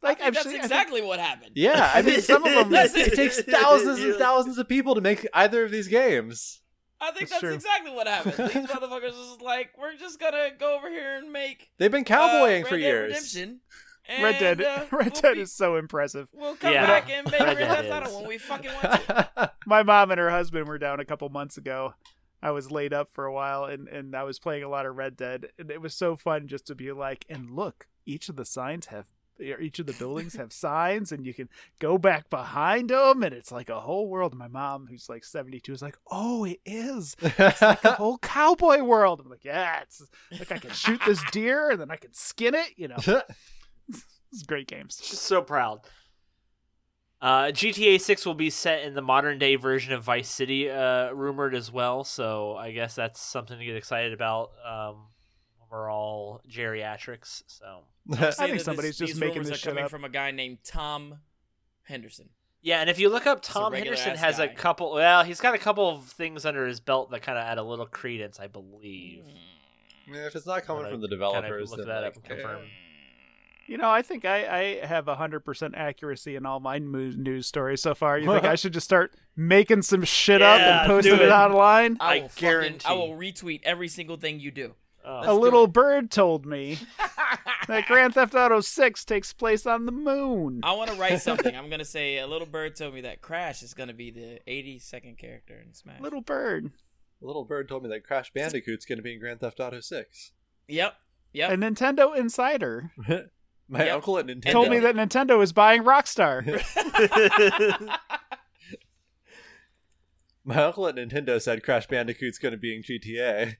[0.00, 1.52] Like I I've think that's seen, I think- exactly what happened.
[1.54, 2.74] Yeah, I mean, some of them.
[2.74, 3.14] It it.
[3.14, 6.60] takes thousands and thousands of people to make either of these games.
[7.02, 8.34] I think That's that's, exactly what happened.
[8.50, 12.04] These motherfuckers is like, we're just gonna go over here and make They've been uh,
[12.04, 13.08] cowboying Red for Dead years.
[13.34, 13.60] Redemption,
[14.22, 14.60] Red Dead.
[14.60, 16.28] and, uh, Red we'll Dead be- is so impressive.
[16.32, 16.86] We'll come Yeah.
[16.86, 19.50] back and make Red Dead Theft Auto when we fucking want to.
[19.66, 21.94] My mom and her husband were down a couple months ago.
[22.44, 24.96] I was laid up for a while and, and I was playing a lot of
[24.96, 25.46] Red Dead.
[25.58, 28.86] And it was so fun just to be like, and look, each of the signs
[28.86, 29.06] have,
[29.42, 33.22] each of the buildings have signs and you can go back behind them.
[33.22, 34.34] And it's like a whole world.
[34.34, 37.14] My mom, who's like 72, is like, oh, it is.
[37.16, 39.20] The whole cowboy world.
[39.20, 40.02] I'm like, yeah, it's
[40.38, 42.70] like I can shoot this deer and then I can skin it.
[42.76, 42.96] You know,
[44.32, 44.96] it's great games.
[44.96, 45.80] Just so proud.
[47.20, 51.12] Uh, GTA 6 will be set in the modern day version of Vice City, uh,
[51.12, 52.02] rumored as well.
[52.02, 54.50] So I guess that's something to get excited about.
[54.66, 55.06] Um,
[55.72, 57.80] we're all geriatrics, so
[58.12, 59.90] I Say think that somebody's this, just these making rumors this are shit coming up.
[59.90, 61.16] from a guy named Tom
[61.84, 62.28] Henderson.
[62.60, 62.80] yeah.
[62.80, 64.92] And if you look up Tom Henderson, ass has a couple.
[64.92, 67.62] Well, he's got a couple of things under his belt that kind of add a
[67.62, 69.24] little credence, I believe.
[70.12, 72.24] Yeah, if it's not coming from the gotta developers, look then that like, up and
[72.24, 72.62] confirm.
[72.62, 72.68] eh.
[73.68, 77.94] You know, I think I, I have 100% accuracy in all my news stories so
[77.94, 78.18] far.
[78.18, 81.30] You think I should just start making some shit up and posting it it.
[81.30, 81.96] online?
[82.00, 82.88] I, I will fucking- guarantee.
[82.88, 84.74] I will retweet every single thing you do.
[85.04, 85.32] Oh.
[85.32, 86.78] A little bird told me
[87.68, 90.60] that Grand Theft Auto 6 takes place on the moon.
[90.62, 91.56] I want to write something.
[91.56, 95.18] I'm gonna say a little bird told me that Crash is gonna be the 82nd
[95.18, 96.00] character in Smash.
[96.00, 96.70] Little bird.
[97.22, 99.78] A Little Bird told me that Crash Bandicoot's going to be in Grand Theft Auto
[99.80, 100.32] 6.
[100.66, 100.94] Yep.
[101.32, 101.50] Yep.
[101.52, 102.90] A Nintendo insider
[103.68, 103.94] My Yep.
[103.94, 106.44] uncle at Nintendo told me that Nintendo is buying Rockstar.
[110.44, 113.54] my uncle at Nintendo said Crash Bandicoot's going to be in GTA.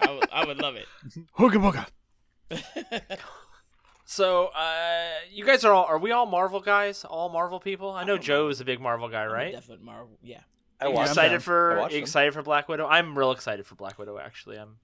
[0.00, 0.86] I would, I would love it.
[1.38, 1.86] Hooga booga.
[4.04, 7.04] so, uh, you guys are all are we all Marvel guys?
[7.04, 7.92] All Marvel people?
[7.92, 9.52] I know I'm a Joe's a big Marvel guy, right?
[9.52, 10.18] Definite Marvel.
[10.22, 10.40] Yeah.
[10.80, 11.36] I You Yeah, I'm watched excited down.
[11.36, 11.98] I for them.
[11.98, 12.86] excited for Black Widow?
[12.86, 14.18] I'm real excited for Black Widow.
[14.18, 14.76] Actually, I'm.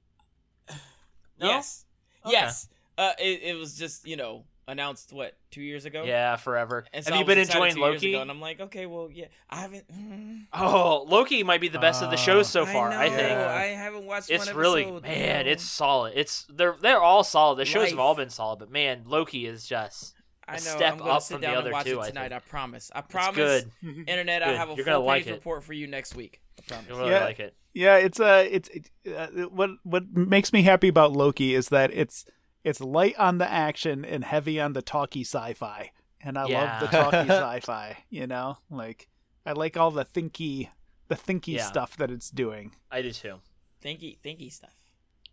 [1.38, 1.48] No?
[1.48, 1.84] Yes.
[2.24, 2.32] Okay.
[2.32, 2.68] Yes.
[2.98, 6.04] Uh, it, it was just you know announced what two years ago.
[6.04, 6.84] Yeah, forever.
[6.92, 8.14] And so Have you been enjoying Loki?
[8.14, 9.88] ago, and I'm like, okay, well, yeah, I haven't.
[9.88, 12.90] mm, Oh, Loki might be the best of the shows so far.
[12.90, 13.54] I, I, think Yeah.
[13.54, 14.30] I haven't watched.
[14.30, 15.52] it's one really episode, man, no.
[15.52, 16.12] it's solid.
[16.16, 17.56] It's they're they're all solid.
[17.58, 20.14] The shows have all been solid, but man, Loki is just
[20.48, 20.58] I know.
[20.58, 22.32] step I'm gonna sit down and watch two, it tonight.
[22.32, 22.48] I, think.
[22.48, 22.90] promise.
[22.94, 23.36] I it's promise.
[23.36, 23.70] good.
[24.08, 24.56] Internet, I Good.
[24.58, 25.34] have a You're full gonna like page it.
[25.36, 26.40] report for you next week.
[26.58, 26.88] I promise.
[26.90, 27.24] You really Yeah.
[27.24, 27.54] like it.
[27.74, 31.92] Yeah, it's uh, it's it, uh, what what makes me happy about Loki is that
[31.92, 32.24] it's
[32.66, 36.60] it's light on the action and heavy on the talky sci-fi, and I Yeah.
[36.80, 37.96] love the talky sci-fi.
[38.10, 39.08] You know, like
[39.46, 40.68] I like all the thinky
[41.08, 41.64] the thinky Yeah.
[41.66, 42.74] stuff that it's doing.
[42.90, 43.36] I do too.
[43.82, 44.74] Thinky, thinky stuff.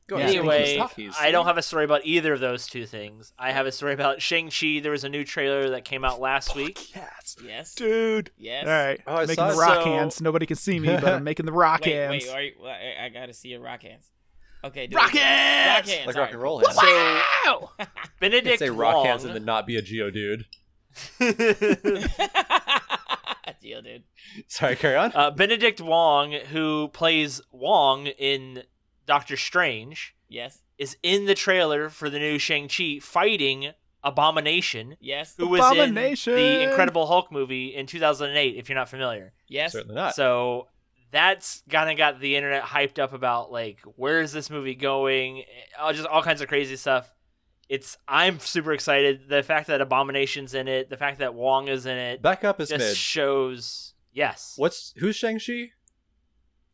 [0.06, 0.26] Go Yeah.
[0.26, 0.36] ahead.
[0.36, 1.16] Anyway, Talkies.
[1.18, 3.32] I don't have a story about either of those two things.
[3.40, 4.82] I have a story about Shang Chi.
[4.84, 6.94] There was a new trailer that came out last week.
[6.94, 7.74] Yes, Yes.
[7.74, 8.30] dude.
[8.38, 8.66] Yes.
[8.68, 10.22] All right, Oh, I making saw the rock So- hands.
[10.22, 12.12] Nobody can see me, but I'm making the rock Wait, hands.
[12.26, 12.30] wait.
[12.30, 14.12] Are you, well, I, I gotta see your rock hands.
[14.66, 14.88] Okay.
[14.88, 15.22] do rock it.
[15.22, 15.88] hands.
[15.88, 16.08] Rock hands.
[16.08, 16.76] like rock and roll hands.
[16.76, 17.72] So Wow!
[18.20, 19.06] Benedict say rock Wong.
[19.06, 20.46] hands and then not be a Geodude.
[23.62, 24.04] Deal, dude.
[24.48, 25.12] Sorry, carry on.
[25.16, 28.64] uh, Benedict Wong, who plays Wong in
[29.06, 30.60] Doctor Strange, Yes.
[30.78, 33.72] is in the trailer for the new Shang Chi fighting
[34.04, 35.36] Abomination, Yes.
[35.38, 36.36] who was in Abomination!
[36.36, 38.58] the Incredible Hulk movie in 2008.
[38.58, 39.72] If you're not familiar, Yes.
[39.72, 40.14] Certainly not.
[40.16, 40.68] So
[41.14, 45.44] that's kind of got the internet hyped up about like where is this movie going?
[45.80, 47.14] All just all kinds of crazy stuff.
[47.70, 49.30] It's I'm super excited.
[49.30, 52.60] The fact that Abomination's in it, the fact that Wong is in it, Back up
[52.60, 52.98] is just mid.
[52.98, 54.56] shows yes.
[54.58, 55.70] What's who's Shang Chi?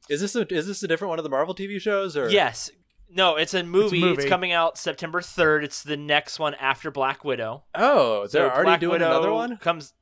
[0.10, 2.72] Is this a is this a different one of the Marvel TV shows or Yes.
[3.12, 3.98] No, it's a movie.
[3.98, 4.30] It's, movie.
[4.30, 5.64] coming out September 3rd.
[5.64, 7.64] It's the next one after Black Widow.
[7.74, 9.58] Oh, they're So already Black doing Widow another one.
[9.58, 9.94] Comes.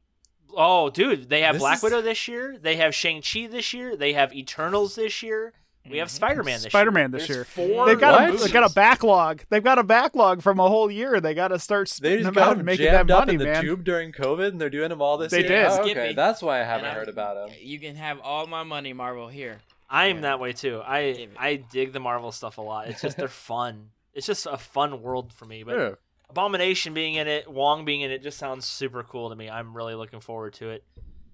[0.55, 2.57] Oh, dude, they have This Black is- Widow this year.
[2.59, 3.95] They have Shang Chi this year.
[3.95, 5.53] They have Eternals this year.
[5.89, 6.11] We have Mhm.
[6.11, 6.69] Spider Man this year.
[6.71, 7.45] Spider-Man this There's year.
[7.45, 7.85] Four.
[7.85, 9.43] They've got a, they've got a backlog.
[9.49, 11.21] They've got a backlog from a whole year.
[11.21, 13.19] They got to start They spitting just them got out and making that jammed up
[13.21, 13.63] money, in the man.
[13.63, 15.47] tube during COVID, and they're doing them all this They year.
[15.47, 15.65] did.
[15.67, 16.13] Oh, okay, Skippy.
[16.13, 17.55] that's why I haven't I- heard about them.
[17.61, 19.29] You can have all my money, Marvel.
[19.29, 19.59] Here.
[19.89, 20.21] I am Yeah.
[20.23, 20.81] that way too.
[20.85, 22.89] I I dig the Marvel stuff a lot.
[22.89, 23.91] It's just they're fun.
[24.13, 25.63] It's just a fun world for me.
[25.63, 29.49] But Abomination being in it, Wong being in it, just sounds super cool to me.
[29.49, 30.83] I'm really looking forward to it.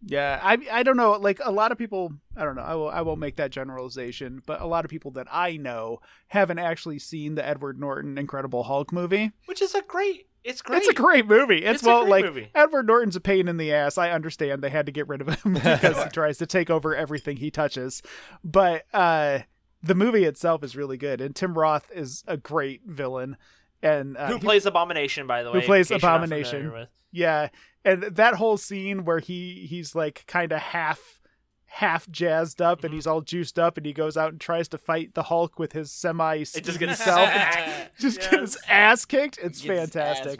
[0.05, 1.13] Yeah, I I don't know.
[1.13, 2.61] Like a lot of people, I don't know.
[2.61, 5.99] I will I won't make that generalization, but a lot of people that I know
[6.27, 9.31] haven't actually seen the Edward Norton Incredible Hulk movie.
[9.45, 10.27] Which is a great.
[10.43, 10.79] It's great.
[10.79, 11.59] It's a great movie.
[11.59, 12.49] It's, It's a well, great like movie.
[12.53, 13.97] Edward Norton's a pain in the ass.
[13.97, 16.93] I understand they had to get rid of him because he tries to take over
[16.93, 18.01] everything he touches.
[18.43, 19.39] But uh,
[19.81, 23.37] the movie itself is really good, and Tim Roth is a great villain.
[23.83, 25.59] And uh, Who he- plays Abomination, by the way?
[25.59, 26.87] who plays case you're not Abomination.
[27.11, 27.49] Yeah,
[27.85, 31.19] and that whole scene where he he's like kind of half
[31.65, 32.85] half jazzed up Mm-hmm.
[32.87, 35.59] and he's all juiced up and he goes out and tries to fight the Hulk
[35.59, 37.29] with his semi It just gets self
[37.99, 38.27] just Yes.
[38.31, 39.37] get his ass kicked.
[39.41, 40.39] It's Gets fantastic.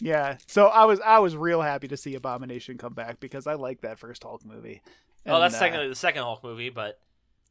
[0.00, 0.36] Yeah.
[0.46, 3.80] So I was I was real happy to see Abomination come back because I like
[3.82, 4.82] that first Hulk movie.
[5.26, 6.98] Oh, that's uh, technically the second Hulk movie, but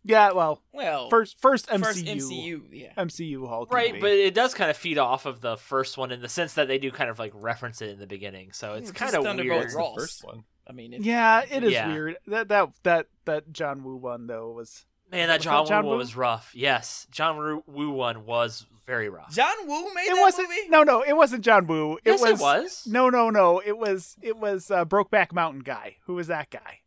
[0.05, 2.93] Yeah, well, Well, first first MCU first MCU, yeah.
[2.97, 3.89] MCU Hulk right.
[3.91, 4.01] movie.
[4.01, 6.67] But it does kind of feed off of the first one in the sense that
[6.67, 8.51] they do kind of like reference it in the beginning.
[8.51, 9.73] So it's It's kind of Thunderbolt weird.
[9.75, 10.43] What's the first one?
[10.67, 11.87] I mean, if, yeah, it is Yeah.
[11.87, 12.17] weird.
[12.27, 15.83] That that that that John Woo one though was Man, that Was John, that John
[15.83, 15.95] Woo Woo?
[15.95, 16.51] one was rough.
[16.55, 19.31] Yes, John Woo- Woo one was very rough.
[19.33, 20.69] John Woo made it that wasn't movie.
[20.69, 21.93] no no it wasn't John Woo.
[22.03, 22.83] It yes, was it was.
[22.87, 25.97] no no no it was it was uh, Brokeback Mountain guy.
[26.07, 26.79] Who was that guy?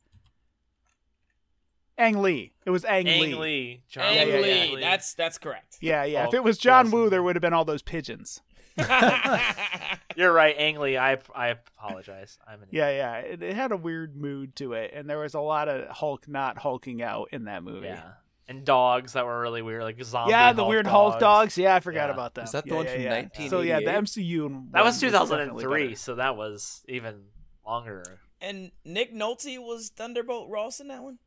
[1.99, 2.53] Ang Lee.
[2.65, 3.35] It was Ang, Ang Lee.
[3.35, 3.83] Lee.
[3.89, 4.81] John Ang yeah, yeah, Lee, Lee.
[4.83, 5.79] that's that's correct.
[5.81, 6.25] Yeah, yeah.
[6.25, 6.91] Oh, if it was John.
[6.91, 8.41] Woo, there would have been all those pigeons.
[10.17, 10.97] You're right, Ang Lee.
[10.97, 12.39] I I apologize.
[12.47, 13.17] I'm an Yeah, yeah.
[13.19, 16.27] It, it had a weird mood to it, and there was a lot of Hulk
[16.29, 17.87] not hulking out in that movie.
[17.87, 18.13] yeah.
[18.49, 20.31] And dogs that were really weird, like zombie.
[20.31, 20.93] Yeah, the Hulk weird dogs.
[20.93, 21.59] Hulk dogs.
[21.59, 22.15] Yeah, I forgot Yeah.
[22.15, 22.45] about that.
[22.45, 23.11] Is that the Yeah, one yeah, from yeah.
[23.11, 23.51] 1988?
[23.51, 24.71] So yeah, the MCU.
[24.73, 25.97] That was 2003, better.
[25.97, 27.25] so that was even
[27.67, 28.05] longer.
[28.41, 31.19] and Nick Nolte was Thunderbolt Ross in that one.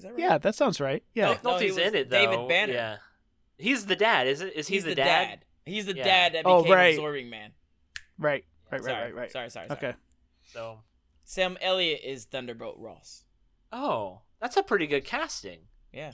[0.00, 0.18] Is that right?
[0.20, 1.02] Yeah, that sounds right.
[1.14, 2.16] Yeah, No, he Nolte's was in it though.
[2.26, 2.72] David Banner.
[2.72, 2.96] Yeah,
[3.58, 4.26] he's the dad.
[4.26, 4.54] Is it?
[4.56, 5.44] Is he he's the, the dad?
[5.66, 6.04] He's the Yeah.
[6.04, 6.94] dad that Oh, became right.
[6.94, 7.52] Absorbing Man.
[8.18, 9.30] right, right, right, sorry, right, right.
[9.32, 9.78] Sorry, sorry, sorry.
[9.78, 9.94] Okay.
[10.52, 10.80] So,
[11.24, 13.24] Sam Elliott is Thunderbolt Ross.
[13.72, 15.60] oh, that's a pretty good casting.
[15.92, 16.12] Yeah.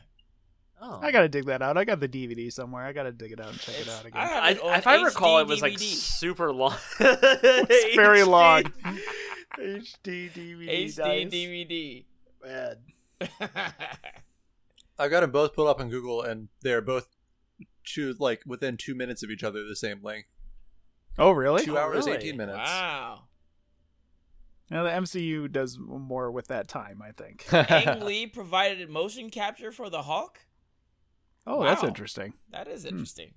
[0.83, 1.79] Oh, I gotta dig that out.
[1.79, 2.83] I got the DVD somewhere.
[2.85, 4.20] I gotta dig it out and check it out again.
[4.20, 5.94] I I, if I recall, HD it was like DVD.
[5.94, 6.75] super long.
[7.01, 8.64] It's very long.
[9.59, 10.85] HD DVD.
[10.85, 11.33] HD dice.
[11.33, 12.05] DVD.
[12.44, 12.77] Man.
[14.98, 17.09] I've got them both pulled up on Google, and they're both
[17.85, 20.29] two like within two minutes of each other, the same length.
[21.18, 21.64] oh, really?
[21.64, 22.18] Two Oh, hours, really?
[22.18, 22.59] eighteen minutes.
[22.59, 23.24] wow.
[24.70, 27.46] Now the MCU does more with that time, I think.
[27.52, 30.40] Ang Lee provided motion capture for the Hulk.
[31.46, 32.33] Oh, that's interesting.
[32.50, 32.88] That is Hmm.
[32.88, 33.35] interesting.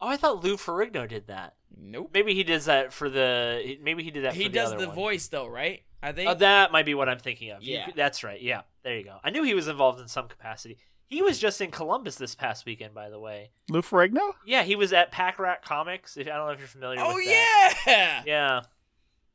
[0.00, 1.56] Oh, I thought Lou Ferrigno did that.
[1.76, 2.10] Nope.
[2.14, 3.76] Maybe he does that for the.
[3.82, 4.32] Maybe he did that.
[4.32, 4.94] He for the does other the one.
[4.96, 5.82] voice though, right?
[6.02, 6.30] I think.
[6.30, 7.62] Oh, that might be what I'm thinking of.
[7.62, 7.84] Yeah.
[7.84, 8.40] could- that's right.
[8.40, 9.18] Yeah, there you go.
[9.22, 10.78] I knew he was involved in some capacity.
[11.06, 13.50] He was just in Columbus this past weekend, by the way.
[13.68, 14.34] Lou Ferrigno?
[14.46, 16.16] Yeah, he was at Pack Rat Comics.
[16.16, 17.74] If I don't know if you're familiar oh with that.
[17.86, 18.22] Oh yeah.
[18.26, 18.60] Yeah.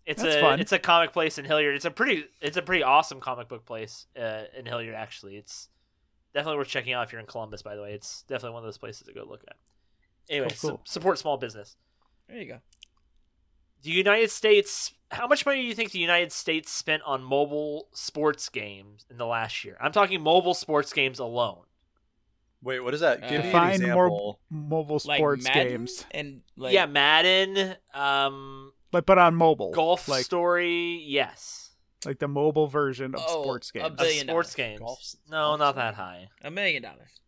[0.06, 0.60] It's That's a fun.
[0.60, 1.76] it's a comic place in Hilliard.
[1.76, 4.94] It's a pretty it's a pretty awesome comic book place uh, in Hilliard.
[4.94, 5.68] Actually, it's
[6.34, 7.64] definitely worth checking out if you're in Columbus.
[7.64, 9.56] By the way, it's definitely one of those places to go look at.
[10.30, 11.76] Anyway, Cool, su- support small business.
[12.30, 12.60] There you go.
[13.86, 14.94] The United States.
[15.12, 19.18] How much money do you think the United States spent on mobile sports games in
[19.18, 19.78] the last year?
[19.80, 21.62] I'm talking mobile sports games alone.
[22.64, 23.24] Wait, what is that?
[23.24, 28.74] Uh, Give me an Define more mobile sports Madden games, and like yeah, Madden, um,
[28.92, 31.76] like but on mobile, Golf like Story, yes.
[32.08, 33.86] like the mobile version of Oh, sports a games.
[33.86, 34.70] Of billion sports dollars.
[34.70, 34.80] games.
[34.80, 36.30] Golf- no, golf not that high.
[36.44, 37.20] a million dollars.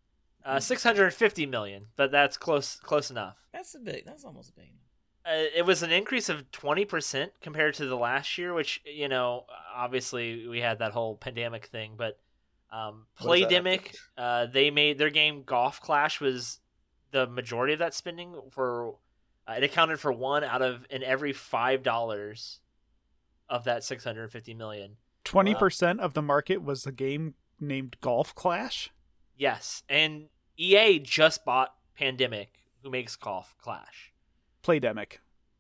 [0.44, 3.36] Uh, 650 million, but that's close close enough.
[3.54, 4.06] That's a big.
[4.06, 4.74] That's almost a billion.
[5.28, 9.46] Uh, it was an increase of 20% compared to the last year, which, you know,
[9.76, 12.18] obviously we had that whole pandemic thing, but
[12.72, 16.60] um, What does that have to Playdemic, uh, they made their game Golf Clash was
[17.12, 18.96] the majority of that spending for
[19.48, 22.60] uh, it accounted for one out of in every five dollars
[23.50, 24.98] of that 650 million.
[25.24, 28.92] Twenty percent of the market was a game named Golf Clash.
[29.38, 30.26] Yes, and
[30.58, 34.12] EA just bought Pandemic, who makes Golf Clash.
[34.64, 35.20] Playdemic.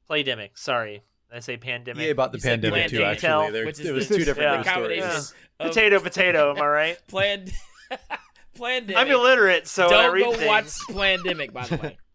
[0.09, 1.03] Playdemic, sorry.
[1.33, 2.03] I say Pandemic.
[2.07, 2.97] EA bought the You pandemic too.
[2.99, 3.23] Pandemic.
[3.23, 4.55] Actually, There- Which is was two different yeah.
[4.57, 5.33] news combination stories.
[5.59, 6.51] of Potato, potato.
[6.55, 6.97] Am I right?
[7.07, 7.51] Planned
[8.57, 8.95] Plandemic.
[8.95, 11.97] I'm illiterate, so Don't read go things, watch Plandemic, by the way.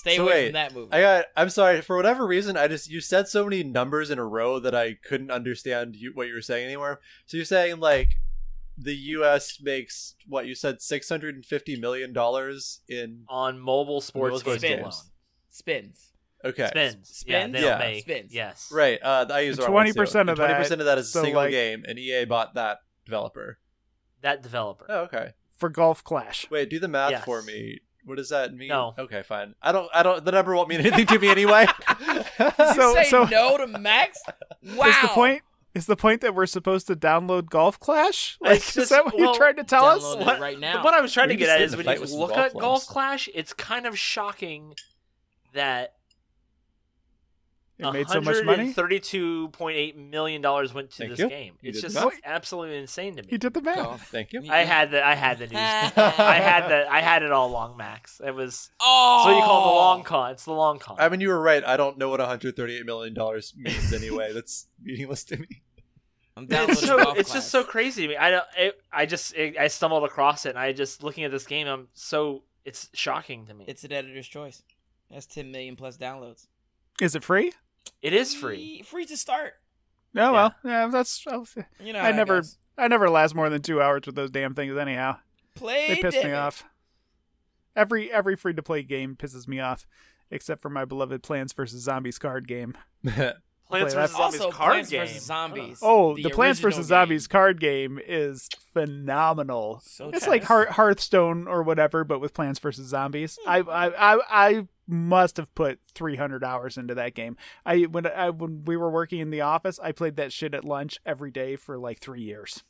[0.00, 0.92] Stay So away wait, from that movie.
[0.92, 1.24] I got.
[1.36, 2.56] I'm sorry for whatever reason.
[2.56, 6.12] I just you said so many numbers in a row that I couldn't understand you,
[6.14, 7.00] what you were saying anymore.
[7.26, 8.12] So you're saying like
[8.78, 9.58] the U.S.
[9.60, 14.76] makes what you said 650 million dollars in on mobile sports Mobile sports alone.
[14.84, 15.10] games.
[15.50, 16.06] Spins.
[16.44, 17.24] Okay Spins.
[17.26, 17.52] Yeah, Spins?
[17.54, 17.78] they don't Yeah.
[17.78, 18.02] make.
[18.04, 18.34] Spins.
[18.34, 18.68] Yes.
[18.72, 18.98] right.
[19.02, 20.00] Uh, I use the wrong Twenty ones, too.
[20.00, 22.78] percent of Twenty percent of that is a single like, game, and EA bought that
[23.04, 23.58] developer.
[24.22, 24.86] That developer.
[24.88, 25.32] Oh, okay.
[25.58, 26.46] for Golf Clash.
[26.50, 27.24] Wait, do the math Yes.
[27.24, 27.80] for me.
[28.04, 28.68] What does that mean?
[28.68, 28.94] No.
[28.98, 29.54] Okay, fine.
[29.62, 29.88] I don't.
[29.94, 30.24] I don't.
[30.24, 31.66] The number won't mean anything to me anyway.
[32.38, 34.18] So- you say so- no to Max?
[34.74, 34.86] Wow.
[34.88, 35.42] Is the point?
[35.74, 38.38] Is the point that we're supposed to download Golf Clash?
[38.40, 40.02] Like, It's is that what well, you're trying to tell us?
[40.14, 40.82] it What- right now.
[40.82, 42.86] What I was trying We to get at is when you look at Golf.
[42.86, 44.74] Clash, it's kind of shocking
[45.52, 45.94] that
[47.82, 48.72] It made so much money.
[48.72, 51.28] Thirty-two point eight million dollars went to Thank this you.
[51.28, 51.54] game.
[51.60, 53.28] You It's just absolutely insane to me.
[53.30, 53.76] He did the math.
[53.76, 54.08] Golf.
[54.08, 54.42] Thank you.
[54.50, 55.56] I had the I had the news.
[55.56, 58.20] I had the I had it all along, Max.
[58.24, 59.18] It was Oh.
[59.18, 60.04] it's what you call the long oh.
[60.04, 60.30] con.
[60.32, 60.96] It's the long con.
[60.98, 61.64] I mean, you were right.
[61.64, 64.32] I don't know what 138 million dollars means anyway.
[64.34, 65.62] That's meaningless to me.
[66.36, 68.16] I'm it's downloading so Golf it's just so crazy to me.
[68.16, 68.44] I don't.
[68.56, 71.66] It, I just it, I stumbled across it, and I just looking at this game.
[71.66, 73.64] I'm so it's shocking to me.
[73.66, 74.62] It's an editor's choice.
[75.10, 76.46] That's 10 million plus downloads.
[77.00, 77.52] Is it free?
[78.02, 78.78] It is free.
[78.78, 79.54] Free, free to start.
[79.56, 79.60] Oh,
[80.14, 81.24] no, well, yeah, that's.
[81.28, 81.46] oh,
[81.82, 82.58] You know, I how never, goes.
[82.76, 84.76] I never last more than two hours with those damn things.
[84.76, 85.18] Anyhow,
[85.54, 86.64] Play they piss me off.
[87.76, 89.86] Every every free to play game pisses me off,
[90.30, 92.74] except for my beloved Plants vs Zombies card game.
[93.70, 94.16] Plants Play vs.
[94.16, 95.00] Zombies Also, card Plants game.
[95.06, 95.22] vs.
[95.22, 95.78] Zombies.
[95.82, 99.80] Oh, The the, Plants original vs Zombies card game is phenomenal.
[99.84, 100.28] So it's trash.
[100.50, 103.38] like Hearthstone or whatever, but with Plants vs Zombies.
[103.44, 103.50] Hmm.
[103.50, 107.36] I, I I I must have put 300 hours into that game.
[107.64, 110.64] I when I when we were working in the office, I played that shit at
[110.64, 112.64] lunch every day for like three years.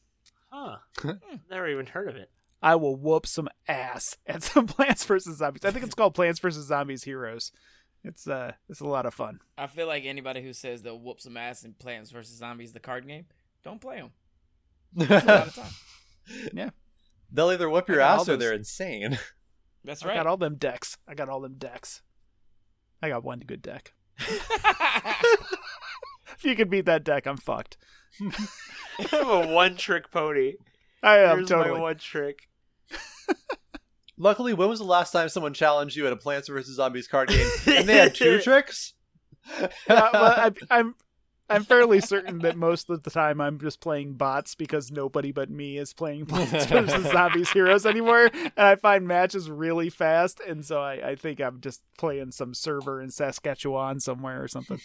[0.50, 0.76] Huh.
[1.50, 2.30] Never even heard of it.
[2.62, 5.64] I will whoop some ass at some Plants vs Zombies.
[5.64, 7.52] I think it's called Plants vs Zombies Heroes.
[8.02, 9.40] It's uh it's a lot of fun.
[9.58, 12.36] I feel like anybody who says they'll whoop some ass in Plants vs.
[12.38, 13.26] Zombies, the card game,
[13.62, 14.10] don't play them.
[15.08, 16.72] A lot of time.
[17.32, 19.18] They'll either whoop your I got all ass or those- they're insane.
[19.84, 20.12] That's right.
[20.14, 20.96] I got all them decks.
[21.08, 22.02] I got all them decks.
[23.02, 23.94] I got one good deck.
[26.36, 27.76] If you can beat that deck, I'm fucked.
[29.12, 30.54] I'm a one trick pony.
[31.02, 31.74] I am Here's totally.
[31.74, 32.48] my one trick.
[34.20, 37.30] Luckily, when was the last time someone challenged you at a Plants vs Zombies card
[37.30, 38.92] game and they had two tricks?
[39.58, 40.94] Uh, well, I, I'm
[41.48, 45.48] I'm fairly certain that most of the time I'm just playing bots because nobody but
[45.48, 50.66] me is playing Plants vs Zombies Heroes anymore, and I find matches really fast, and
[50.66, 54.78] so I, I think I'm just playing some server in Saskatchewan somewhere or something.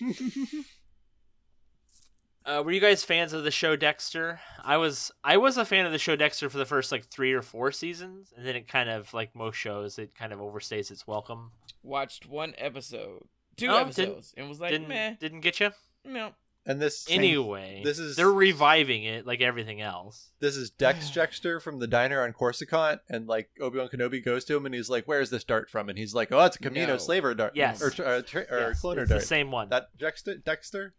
[2.46, 4.39] Uh, were you guys fans of the show Dexter?
[4.64, 5.12] I was.
[5.24, 7.72] I was a fan of the show Dexter for the first like three or four
[7.72, 11.52] seasons, and then it kind of like most shows, it kind of overstays its welcome.
[11.82, 13.24] Watched one episode,
[13.58, 15.72] two Oh, episodes, and was like, didn't meh, didn't get you.
[16.04, 16.34] no.
[16.68, 20.32] And this Anyway, this is- they're reviving it like everything else.
[20.39, 24.46] this is Dex Dexter from the diner on Coruscant, and like Obi Wan Kenobi goes
[24.46, 26.60] to him and he's like, "Where's this dart from?" And he's like, "Oh, it's a
[26.60, 26.98] Kamino No.
[26.98, 27.82] slaver dart, Yes.
[27.84, 29.70] or, or, tra- or Yes, cloner it's dart." the same one.
[29.70, 30.96] That Jexter, Dexter.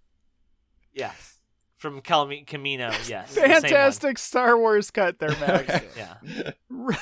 [0.93, 1.36] yes,
[1.77, 2.91] from Calmi- Kamino.
[3.09, 3.61] Yes, the same one.
[3.63, 5.85] Fantastic Star Wars cut there, Max.
[5.97, 6.15] Yeah,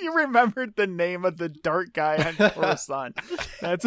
[0.00, 3.18] you remembered the name of the dark guy on Coruscant.
[3.60, 3.84] That's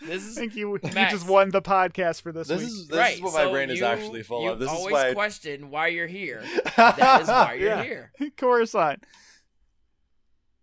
[0.00, 2.66] This is I think you, you just won the podcast for this, This week.
[2.68, 3.14] is this right.
[3.14, 4.58] is what my so brain is you- actually full you of.
[4.58, 5.12] This is always why.
[5.14, 6.42] question why you're here.
[6.76, 7.82] That is why you're Yeah.
[7.84, 8.12] here.
[8.36, 9.04] Coruscant.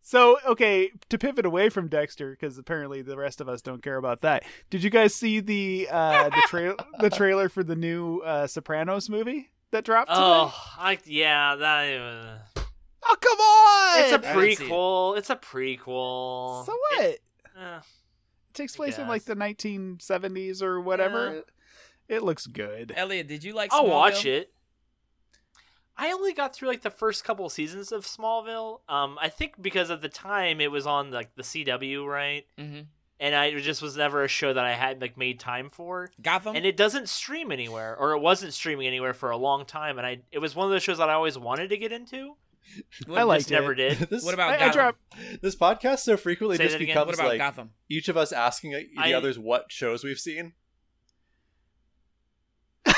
[0.10, 3.97] So, okay, to pivot away from Dexter, because apparently the rest of us don't care
[3.97, 4.43] about that.
[4.72, 9.07] Did you guys see the uh, the trail the trailer for the new uh, Sopranos
[9.07, 10.20] movie that dropped today?
[10.20, 11.93] Oh, I yeah, that.
[12.01, 12.62] Uh,
[13.03, 13.99] Oh, come on!
[14.01, 14.57] it's a didn't it.
[14.60, 15.18] prequel.
[15.20, 16.66] It's a prequel.
[16.66, 17.01] so what?
[17.05, 17.22] It,
[17.55, 17.80] Eh,
[18.55, 21.26] takes place in like the 1970s or whatever.
[21.26, 21.38] Yeah.
[21.38, 21.45] It,
[22.16, 22.93] it looks good.
[22.95, 23.72] Elliot, did you like?
[23.72, 24.26] I'll watch Smallville?
[24.26, 24.53] it.
[26.02, 28.80] I only got through like the first couple seasons of Smallville.
[28.88, 32.45] Um, I think because at the time it was on like the CW, right?
[32.58, 32.86] Mhm.
[33.20, 36.10] And I it just was never a show that I had like made time for.
[36.22, 36.56] Gotham.
[36.56, 39.97] And it doesn't stream anywhere, or it wasn't streaming anywhere for a long time.
[39.97, 42.38] And I it was one of those shows that I always wanted to get into.
[43.14, 43.97] I liked just never did.
[44.10, 44.74] this, what about I, I Gotham?
[44.74, 45.41] dropped.
[45.41, 47.72] this podcast so frequently Say just that becomes what about like Gotham?
[47.89, 50.54] each of us asking the I- others what shows we've seen.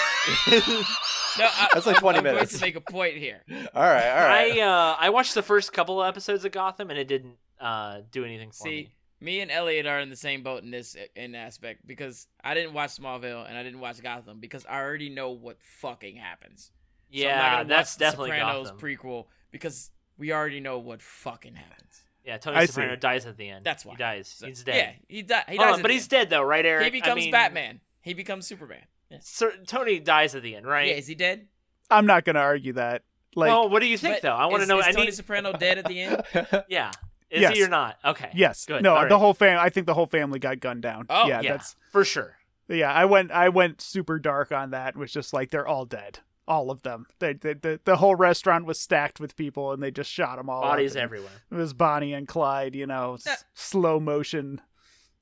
[1.39, 2.53] No, I, That's like 20 I'm going minutes.
[2.55, 3.41] to make a point here.
[3.49, 4.57] All right, all right.
[4.57, 8.01] I uh I watched the first couple of episodes of Gotham and it didn't uh
[8.11, 8.89] do anything for See, me.
[9.21, 12.73] me and Elliot are in the same boat in this in aspect because I didn't
[12.73, 16.71] watch Smallville and I didn't watch Gotham because I already know what fucking happens.
[17.13, 18.79] So I'm not Yeah, gonna that's watch definitely Sopranos Gotham.
[18.89, 22.01] prequel because we already know what fucking happens.
[22.25, 22.99] Yeah, Tony I Soprano see.
[22.99, 23.63] dies at the end.
[23.65, 23.93] That's why.
[23.93, 24.27] he dies.
[24.27, 24.75] So- he's dead.
[24.75, 25.73] Yeah, he, di- he Hold dies.
[25.73, 26.09] on, at but he's end.
[26.09, 26.83] dead though, right, Eric?
[26.83, 27.79] He I becomes mean, Batman.
[28.01, 28.81] He becomes Superman.
[29.11, 29.17] Yeah.
[29.21, 30.87] Sir, Tony dies at the end, right?
[30.87, 31.47] Yeah, is he dead?
[31.89, 33.03] I'm not gonna argue that.
[33.35, 34.35] Like, well, what do you think But though?
[34.35, 34.79] I want to know.
[34.79, 35.13] Is I Tony need.
[35.13, 36.23] Soprano dead at the end?
[36.69, 36.91] Yeah,
[37.29, 37.53] is Yes.
[37.55, 37.97] he or not?
[38.03, 38.29] Okay.
[38.33, 38.83] yes, Good.
[38.83, 39.19] no, All the right.
[39.19, 39.59] whole fam.
[39.59, 41.05] I think the whole family got gunned down.
[41.09, 42.35] Oh, yeah, yeah, that's for sure.
[42.67, 42.91] yeah.
[42.91, 44.95] I went, I went super dark on that.
[44.97, 47.05] Was just like they're all dead, all of them.
[47.19, 50.49] They, they, the the whole restaurant was stacked with people, and they just shot them
[50.49, 50.61] all.
[50.61, 51.43] Bodies everywhere.
[51.51, 52.75] It was Bonnie and Clyde.
[52.75, 54.59] You know, s- slow motion.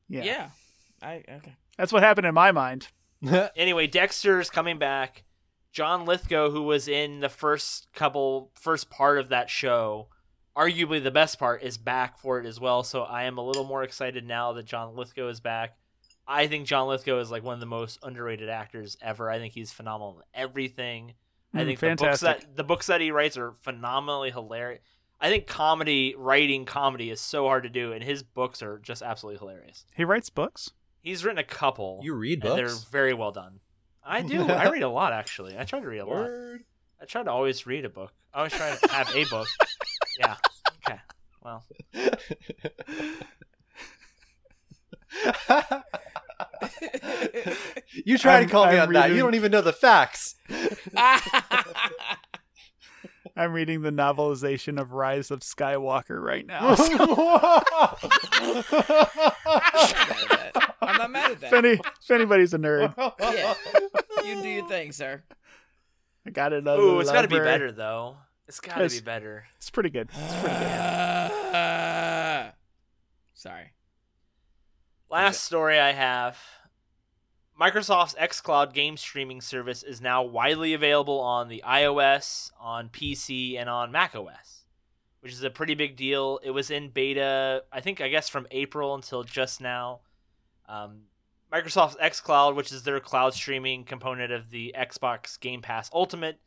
[0.08, 0.24] Yeah.
[0.24, 0.50] yeah.
[1.04, 1.56] I okay.
[1.78, 2.88] that's what happened in my mind.
[3.56, 5.24] Anyway, Dexter's coming back.
[5.72, 10.08] John Lithgow, who was in the first couple, first part of that show,
[10.58, 12.82] arguably the best part, is back for it as well.
[12.84, 15.78] So I am a little more excited now that John Lithgow is back.
[16.28, 19.30] I think John Lithgow is like one of the most underrated actors ever.
[19.30, 21.14] I think he's phenomenal in everything.
[21.54, 22.48] I Mm, think the books fantastic.
[22.48, 24.82] that the books that he writes are phenomenally hilarious.
[25.22, 29.02] I think comedy, writing comedy, is so hard to do, and his books are just
[29.02, 29.86] absolutely hilarious.
[29.96, 30.72] He writes books.
[31.02, 32.02] He's written a couple.
[32.04, 33.60] You read and they're very well done.
[34.04, 34.47] I do.
[34.50, 35.58] I read a lot actually.
[35.58, 36.30] I try to read a lot.
[37.02, 38.12] I try to always read a book.
[38.34, 39.47] I always try to have a book.
[40.20, 40.36] Yeah.
[40.86, 41.00] Okay.
[41.41, 41.64] Well,
[48.06, 49.10] you try I'm- to call me I'm on that.
[49.12, 50.36] You don't even know the facts.
[53.36, 56.76] I'm reading the novelization of Rise of Skywalker right now.
[60.80, 61.54] so I'm not mad at if, that.
[61.54, 63.54] any, if anybody's a nerd, Yeah.
[64.24, 65.24] You do your thing, sir.
[66.26, 66.68] I got it.
[66.68, 68.18] on ooh, it's got to be better though.
[68.48, 69.46] It's got to be better.
[69.58, 70.10] It's pretty good.
[70.12, 70.66] It's pretty good.
[71.54, 72.52] Uh,
[73.34, 73.74] sorry.
[75.10, 76.38] Last story I have.
[77.60, 83.70] Microsoft's xCloud game streaming service is now widely available on the iOS, on PC, and
[83.70, 84.64] on macOS,
[85.20, 86.40] which is a pretty big deal.
[86.42, 90.00] It was in beta, I think, I guess from April until just now.
[90.70, 91.02] Um,
[91.52, 96.40] Microsoft's xCloud, which is their cloud streaming component of the Xbox Game Pass Ultimate,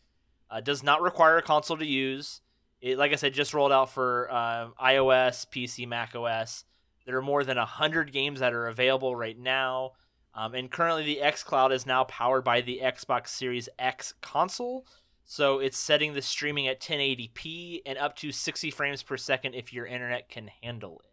[0.48, 2.40] uh, does not require a console to use.
[2.80, 6.64] It, like I said, just rolled out for uh, iOS, PC, macOS.
[7.04, 9.92] There are more than 100 games that are available right now.
[10.34, 14.86] Um, and currently, the xCloud is now powered by the Xbox Series X console.
[15.24, 19.72] So it's setting the streaming at 1080p and up to 60 frames per second if
[19.72, 21.10] your internet can handle it.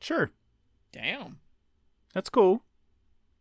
[0.00, 0.32] Sure,
[0.92, 1.38] Damn.
[2.12, 2.62] That's cool.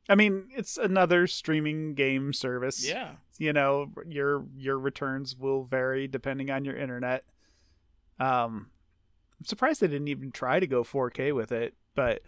[0.10, 2.86] I mean, it's another streaming game service.
[2.88, 3.14] Yeah.
[3.38, 7.24] you know your your returns will vary depending on your internet
[8.20, 8.70] um
[9.40, 12.22] i'm surprised they didn't even try to go 4k with it but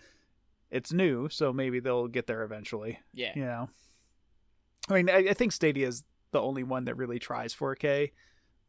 [0.71, 3.33] it's new so maybe they'll get there eventually Yeah.
[3.35, 3.69] you know
[4.89, 8.11] i mean i, I think stadia is the only one that really tries 4k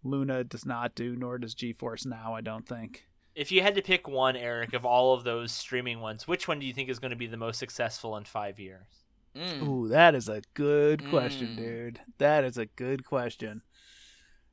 [0.02, 3.82] luna does not do nor does geforce now i don't think If you had to
[3.82, 6.98] pick one, Eric, of all of those streaming ones, which one do you think is
[6.98, 8.86] going to be the most successful in five years?
[9.36, 9.66] Mm.
[9.66, 11.56] Ooh, that is a good question, Mm.
[11.56, 12.00] dude.
[12.18, 13.62] That is a good question.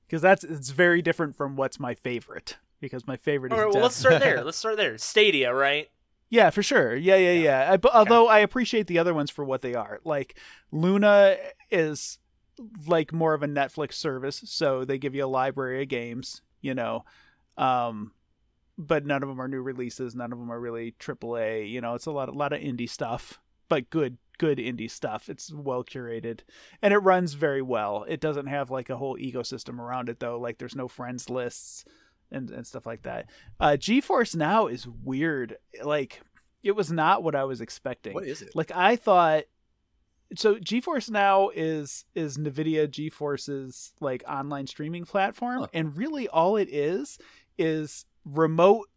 [0.08, 2.58] Because that's it's very different from what's my favorite.
[2.80, 4.44] Because my favorite All is right, well, let's start there.
[4.44, 4.98] Let's start there.
[4.98, 5.90] Stadia, right?
[6.32, 6.96] Yeah, for sure.
[6.96, 7.72] Yeah, yeah, yeah.
[7.74, 10.00] I, but although I appreciate the other ones for what they are.
[10.04, 10.38] Like
[10.72, 11.38] Luna
[11.70, 12.18] is
[12.88, 16.74] like more of a Netflix service, so they give you a library of games, you
[16.74, 17.06] know.
[17.58, 18.14] Um
[18.78, 21.94] but none of them are new releases, none of them are really AAA, you know,
[21.96, 25.30] it's a lot a lot of indie stuff, but good good indie stuff.
[25.30, 26.40] It's well curated
[26.82, 28.06] and it runs very well.
[28.08, 31.86] It doesn't have like a whole ecosystem around it though, like there's no friends lists
[32.32, 33.30] and, and stuff like that.
[33.60, 35.58] Uh GeForce Now is weird.
[35.84, 36.22] Like
[36.64, 38.14] it was not what I was expecting.
[38.14, 38.56] What is it?
[38.56, 39.44] Like I thought
[40.36, 45.68] so GeForce Now is is Nvidia GeForce's like online streaming platform Huh.
[45.74, 47.20] and really all it is
[47.58, 48.90] is remote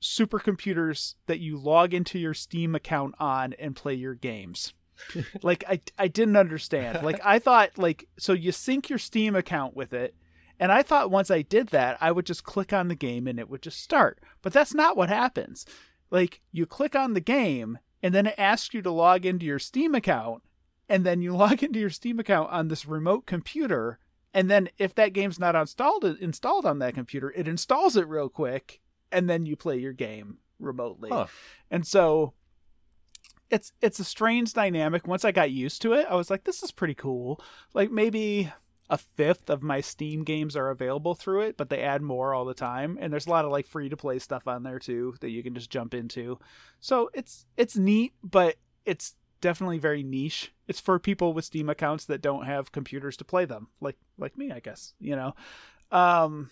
[0.00, 4.74] supercomputers that you log into your Steam account on and play your games.
[5.42, 7.04] like I I didn't understand.
[7.04, 10.14] Like I thought like so you sync your Steam account with it
[10.60, 13.38] and I thought once I did that I would just click on the game and
[13.38, 14.20] it would just start.
[14.42, 15.66] But that's not what happens.
[16.10, 19.58] Like you click on the game and then it asks you to log into your
[19.58, 20.42] Steam account
[20.88, 23.98] and then you log into your Steam account on this remote computer
[24.34, 28.28] and then if that game's not installed installed on that computer, it installs it real
[28.28, 31.10] quick and then you play your game remotely.
[31.10, 31.26] Huh.
[31.70, 32.34] And so
[33.50, 35.06] it's it's a strange dynamic.
[35.06, 37.40] Once I got used to it, I was like, this is pretty cool.
[37.74, 38.52] Like maybe
[38.90, 42.44] a fifth of my Steam games are available through it, but they add more all
[42.44, 42.98] the time.
[43.00, 45.42] And there's a lot of like free to play stuff on there too that you
[45.42, 46.38] can just jump into.
[46.80, 50.52] So it's it's neat, but it's definitely very niche.
[50.66, 54.36] It's for people with Steam accounts that don't have computers to play them, like like
[54.36, 54.94] me, I guess.
[54.98, 55.34] You know,
[55.90, 56.50] um,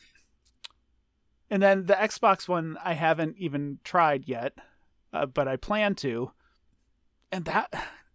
[1.50, 4.54] and then the Xbox one I haven't even tried yet,
[5.12, 6.32] uh, but I plan to.
[7.32, 7.72] And that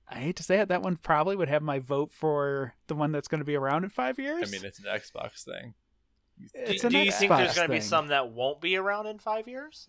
[0.09, 3.11] I hate to say it, that one probably would have my vote for the one
[3.11, 4.43] that's going to be around in five years.
[4.47, 5.73] I mean, it's an Xbox thing.
[6.53, 9.07] It's do, an do you think there's going to be some that won't be around
[9.07, 9.87] in five years?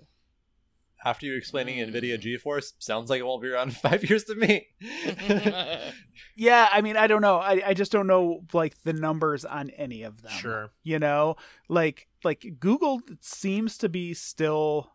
[1.04, 1.92] After you explaining Mm.
[1.92, 4.68] NVIDIA GeForce, sounds like it won't be around in five years to me.
[6.34, 7.36] Yeah, I mean, I don't know.
[7.36, 10.32] I, I just don't know like the numbers on any of them.
[10.32, 10.70] Sure.
[10.82, 11.36] You know,
[11.68, 14.90] like like Google seems to be still,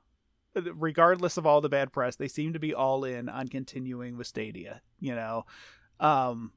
[0.55, 4.26] regardless of all the bad press, they seem to be all in on continuing with
[4.28, 4.82] Stadia.
[4.99, 5.45] You know,
[5.99, 6.53] um,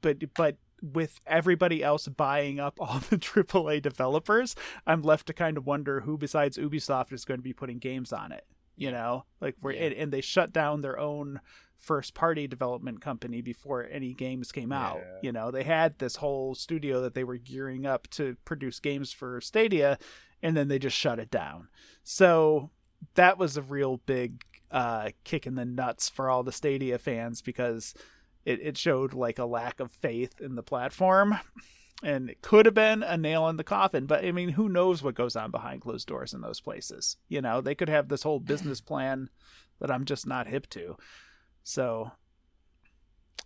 [0.00, 5.58] but but with everybody else buying up all the AAA developers, I'm left to kind
[5.58, 8.46] of wonder who besides Ubisoft is going to be putting games on it.
[8.76, 9.84] You know, like we're Yeah.
[9.86, 11.40] and, and they shut down their own
[11.78, 14.98] first party development company before any games came out.
[14.98, 15.18] Yeah.
[15.22, 19.12] You know, they had this whole studio that they were gearing up to produce games
[19.12, 19.98] for Stadia
[20.42, 21.68] and then they just shut it down.
[22.04, 22.70] So
[23.14, 27.42] that was a real big uh, kick in the nuts for all the Stadia fans
[27.42, 27.94] because
[28.44, 31.34] it, it showed like a lack of faith in the platform.
[32.02, 35.02] And it could have been a nail in the coffin, but I mean, who knows
[35.02, 37.16] what goes on behind closed doors in those places?
[37.28, 39.30] You know, they could have this whole business plan
[39.78, 40.96] that I'm just not hip to.
[41.62, 42.10] So,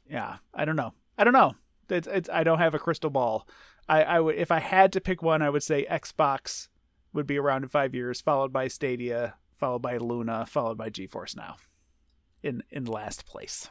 [0.09, 0.95] yeah, I don't know.
[1.19, 1.55] I don't know.
[1.91, 3.47] It's, it's I don't have a crystal ball.
[3.89, 6.69] I, I would if I had to pick one, I would say Xbox
[7.13, 11.37] would be around in five years, followed by Stadia, followed by Luna, followed by GeForce
[11.37, 11.57] Now,
[12.43, 13.69] in in last place.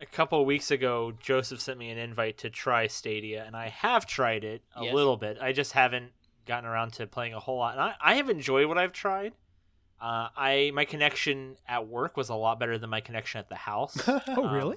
[0.00, 3.68] A couple of weeks ago, Joseph sent me an invite to try Stadia, and I
[3.68, 4.94] have tried it a Yes.
[4.94, 5.38] little bit.
[5.40, 6.12] I just haven't
[6.46, 7.72] gotten around to playing a whole lot.
[7.72, 9.32] And I, I have enjoyed what I've tried.
[10.00, 13.56] Uh, I my connection at work was a lot better than my connection at the
[13.56, 13.96] house.
[14.28, 14.76] Oh, Um, really?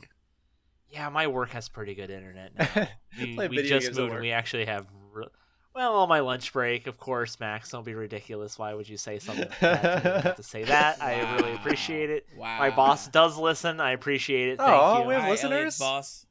[0.89, 2.87] Yeah, my work has pretty good internet now.
[3.19, 4.11] We, we just moved.
[4.13, 4.21] and.
[4.21, 4.87] We actually have.
[5.11, 5.27] Re-
[5.73, 7.69] well, on my lunch break, of course, Max.
[7.69, 8.59] Don't be ridiculous.
[8.59, 9.83] Why would you say something like that?
[9.83, 11.01] You didn't have to say that.
[11.01, 12.25] I really appreciate it.
[12.35, 12.59] Wow.
[12.59, 13.79] My boss does listen.
[13.79, 14.57] I appreciate it.
[14.57, 15.07] Thank Aw, you.
[15.07, 15.51] we have Hi, listeners?
[15.53, 16.25] Elliot's boss.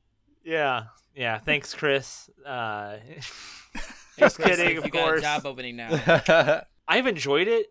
[0.45, 0.85] Yeah,
[1.15, 1.39] yeah.
[1.39, 2.29] Thanks, Chris.
[2.45, 2.97] Uh,
[4.19, 5.23] Just kidding, of you got a course.
[5.23, 6.63] job opening now.
[6.89, 7.67] I've enjoyed it.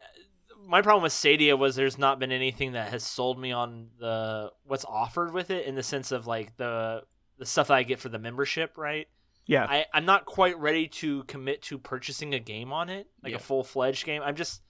[0.66, 4.52] My problem with Stadia was there's not been anything that has sold me on the
[4.66, 7.04] what's offered with it in the sense of like the
[7.38, 9.08] the stuff that I get for the membership, right?
[9.50, 9.66] Yeah.
[9.66, 13.38] I, I'm not quite ready to commit to purchasing a game on it, like Yeah.
[13.38, 14.22] a full fledged game.
[14.24, 14.62] I'm just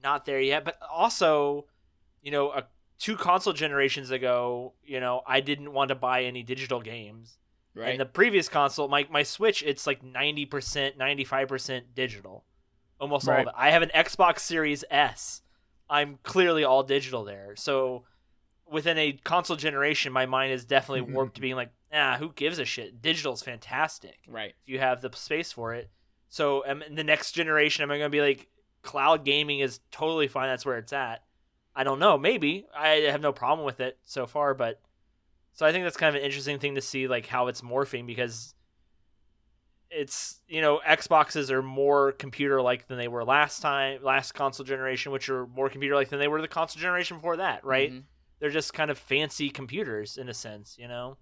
[0.00, 0.64] not there yet.
[0.64, 1.66] But also,
[2.22, 2.64] you know, a,
[3.00, 7.36] two console generations ago, you know, I didn't want to buy any digital games.
[7.74, 7.90] Right.
[7.90, 12.44] And the previous console, my my Switch, it's like ninety percent, ninety five percent digital,
[13.00, 13.34] almost all.
[13.34, 13.54] of it.
[13.56, 15.42] I have an Xbox Series S.
[15.90, 17.54] I'm clearly all digital there.
[17.56, 18.04] So
[18.70, 21.14] within a console generation, my mind is definitely mm-hmm.
[21.14, 23.00] warped to being like, ah, who gives a shit?
[23.02, 24.54] Digital's fantastic right.
[24.62, 25.90] if you have the space for it.
[26.28, 28.48] So um, in the next generation, am I going to be like,
[28.82, 30.48] cloud gaming is totally fine.
[30.48, 31.22] That's where it's at.
[31.74, 32.18] I don't know.
[32.18, 34.80] Maybe I have no problem with it so far, but
[35.52, 38.06] so I think that's kind of an interesting thing to see, like how it's morphing
[38.06, 38.54] because
[39.90, 44.66] it's you know Xboxes are more computer like than they were last time, last console
[44.66, 47.92] generation, which are more computer like than they were the console generation before that, right?
[47.92, 48.02] Mhm.
[48.40, 51.16] They're just kind of fancy computers in a sense, you know.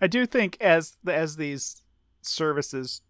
[0.00, 1.82] I do think as as these
[2.22, 3.02] services,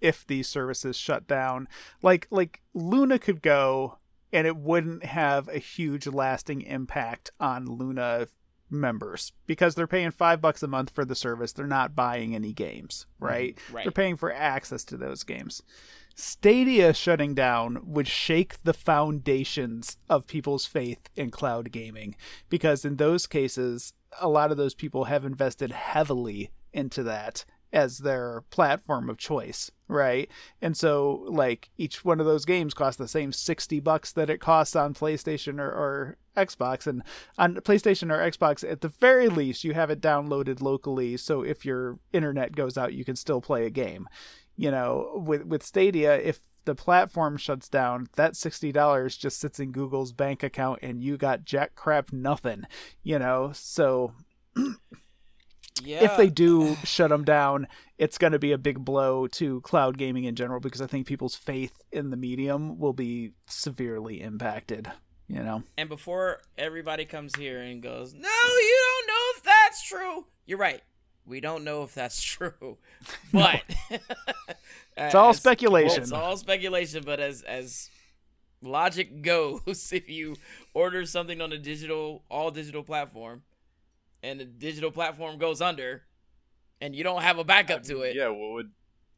[0.00, 1.68] if these services shut down,
[2.02, 3.98] like like Luna could go
[4.32, 8.28] and it wouldn't have a huge lasting impact on Luna
[8.72, 11.52] members because they're paying five bucks a month for the service.
[11.52, 13.24] They're not buying any games, mm-hmm.
[13.24, 13.58] right?
[13.70, 13.84] Right.
[13.84, 15.62] They're paying for access to those games.
[16.14, 22.14] Stadia shutting down would shake the foundations of people's faith in cloud gaming
[22.48, 27.98] because in those cases, a lot of those people have invested heavily into that as
[27.98, 30.30] their platform of choice, right?
[30.60, 34.40] And so, like, each one of those games costs the same 60 bucks that it
[34.40, 36.86] costs on PlayStation or, or Xbox.
[36.86, 37.02] And
[37.38, 41.16] on PlayStation or Xbox, at the very least, you have it downloaded locally.
[41.16, 44.08] So if your internet goes out, you can still play a game
[44.54, 49.72] you know with with stadia if the platform shuts down that $60 just sits in
[49.72, 52.64] google's bank account and you got jack crap nothing
[53.02, 54.12] you know so
[55.82, 56.04] Yeah.
[56.04, 57.66] if they do shut them down
[57.96, 61.06] it's going to be a big blow to cloud gaming in general because i think
[61.06, 64.92] people's faith in the medium will be severely impacted
[65.32, 69.82] you know And before everybody comes here and goes, "No, you don't know if that's
[69.88, 70.82] true." You're right.
[71.24, 72.76] We don't know if that's true,
[73.32, 73.62] but
[74.96, 76.02] It's all as- speculation.
[76.02, 77.88] It's all speculation, but as as
[78.60, 80.36] logic goes, if you
[80.74, 83.42] order something on a digital, all digital platform,
[84.22, 86.02] and the digital platform goes under,
[86.80, 88.70] and you don't have a backup to it, Yeah, what would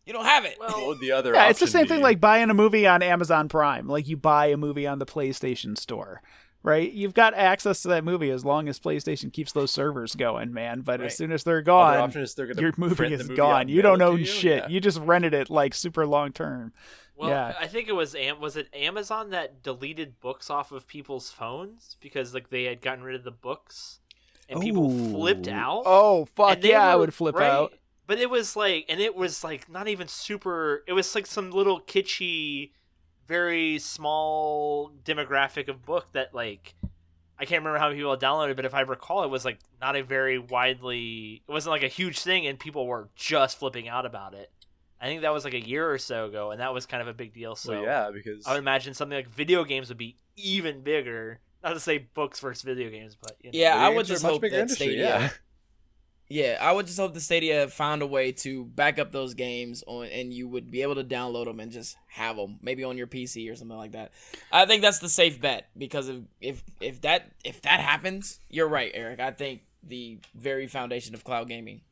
[0.07, 0.57] you don't have it.
[0.59, 1.33] what would the other?
[1.35, 1.89] Yeah, it's the same be?
[1.89, 3.89] thing like buying a movie on Amazon Prime.
[3.89, 6.21] Like you buy a movie on the PlayStation Store,
[6.63, 6.91] right?
[6.93, 10.81] You've got access to that movie as long as PlayStation keeps those servers going, man.
[10.83, 11.07] But Right.
[11.07, 13.69] as soon as they're gone, is they're gonna your movie is movie gone.
[13.69, 14.25] You don't own you?
[14.27, 14.65] shit.
[14.65, 14.69] Yeah.
[14.69, 16.73] You just rented it like super long term.
[17.17, 17.55] Well, Yeah.
[17.61, 21.97] I think it was Am- was it Amazon that deleted books off of people's phones
[22.01, 24.01] because like they had gotten rid of the books
[24.49, 25.85] and people flipped out.
[25.87, 27.49] Oh fuck And they yeah, I would flip right?
[27.49, 27.73] out.
[28.07, 30.85] But it was like, and it was like not even super.
[30.87, 32.73] It was like some little kitschy,
[33.27, 36.75] very small demographic of book that like
[37.39, 39.59] I can't remember how many people had downloaded, but if I recall, it was like
[39.81, 41.43] not a very widely.
[41.47, 44.51] It wasn't like a huge thing, and people were just flipping out about it.
[45.01, 47.09] I think that was like a year or so ago, and that was kind of
[47.09, 47.57] a big deal.
[47.57, 51.41] So well, yeah, because I would imagine something like video games would be even bigger.
[51.63, 53.59] Not to say books versus video games, but you know.
[53.59, 55.05] Yeah, I would games are a just hope bigger that industry, Stadia.
[55.05, 55.31] yeah.
[56.35, 59.85] Yeah, I would just hope the Stadia found a way to back up those games
[59.87, 62.99] on, and you would be able to download them and just have them, maybe on
[62.99, 64.11] your PC or something like that.
[64.51, 68.67] I think that's the safe bet because if if if that if that happens, you're
[68.67, 69.21] right, Eric.
[69.21, 71.83] I think the very foundation of cloud gaming.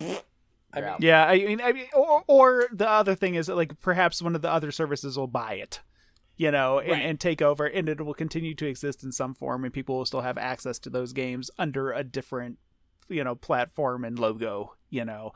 [0.00, 3.78] I mean, Yeah, I mean, I mean, or, or the other thing is that, like
[3.82, 5.80] perhaps one of the other services will buy it,
[6.38, 7.04] you know, and, Right.
[7.04, 10.06] and take over, and it will continue to exist in some form, and people will
[10.06, 12.58] still have access to those games under a different,
[13.08, 14.74] you know, platform and logo.
[14.90, 15.32] You know,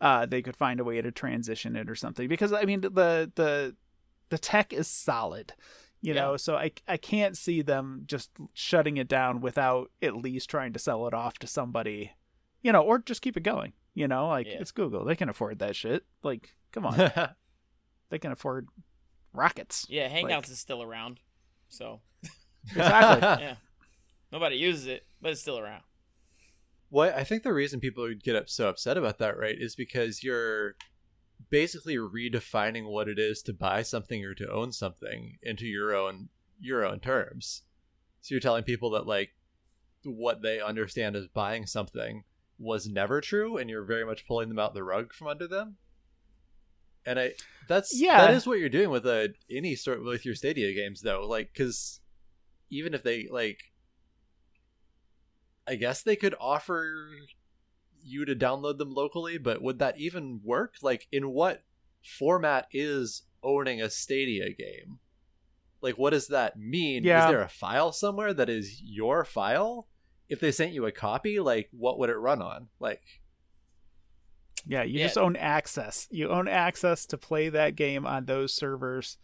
[0.00, 3.30] uh, they could find a way to transition it or something because I mean the
[3.34, 3.76] the
[4.28, 5.52] the tech is solid.
[6.02, 6.20] You Yeah.
[6.22, 10.72] know, so I I can't see them just shutting it down without at least trying
[10.72, 12.12] to sell it off to somebody,
[12.62, 13.72] you know, or just keep it going.
[13.94, 14.60] You know, like Yeah.
[14.60, 16.04] it's Google; they can afford that shit.
[16.22, 16.96] Like, come on,
[18.10, 18.68] they can afford
[19.34, 19.84] rockets.
[19.90, 21.20] Yeah, Hangouts Like- is still around,
[21.68, 22.00] so
[22.70, 23.44] Exactly.
[23.44, 23.56] yeah,
[24.32, 25.82] nobody uses it, but it's still around.
[26.90, 29.76] Well, I think the reason people would get up so upset about that, right, is
[29.76, 30.74] because you're
[31.48, 36.28] basically redefining what it is to buy something or to own something into your own
[36.60, 37.62] your own terms.
[38.20, 39.30] So you're telling people that like
[40.04, 42.24] what they understand as buying something
[42.58, 45.76] was never true, and you're very much pulling them out the rug from under them.
[47.06, 47.32] And I
[47.68, 48.18] that's Yeah.
[48.26, 51.52] that is what you're doing with a any sort with your Stadia games though, like
[51.52, 52.00] because
[52.68, 53.69] even if they like
[55.70, 57.08] I guess they could offer
[58.02, 60.74] you to download them locally, but would that even work?
[60.82, 61.62] Like, in what
[62.02, 64.98] format is owning a Stadia game?
[65.80, 67.04] Like, what does that mean?
[67.04, 67.24] Yeah.
[67.24, 69.86] Is there a file somewhere that is your file?
[70.28, 72.68] If they sent you a copy, like, what would it run on?
[72.80, 73.02] Like,
[74.66, 75.06] Yeah, you Yeah.
[75.06, 76.06] just own access.
[76.10, 79.16] You own access to play that game on those servers.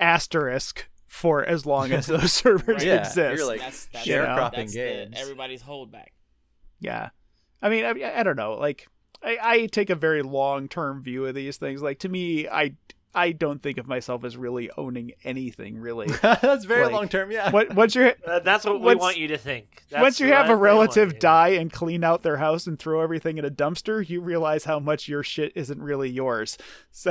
[0.00, 2.82] Asterisk for as long as those servers Right.
[2.86, 3.38] Yeah, exist.
[3.38, 5.14] you're like that's that's, sharecropping that's the- games.
[5.16, 6.08] everybody's holdback.
[6.80, 7.10] Yeah.
[7.62, 8.54] I mean, I, I don't know.
[8.54, 8.88] Like,
[9.22, 11.80] I, I take a very long term view of these things.
[11.80, 12.72] Like, to me, I,
[13.14, 16.08] I don't think of myself as really owning anything, really.
[16.22, 17.50] that's very Like, long term, yeah.
[17.50, 18.14] what, once you're.
[18.24, 19.82] Uh, that's what we want you to think.
[19.90, 23.36] That's Once you have a relative die and clean out their house and throw everything
[23.38, 26.56] in a dumpster, you realize how much your shit isn't really yours.
[26.96, 27.10] So,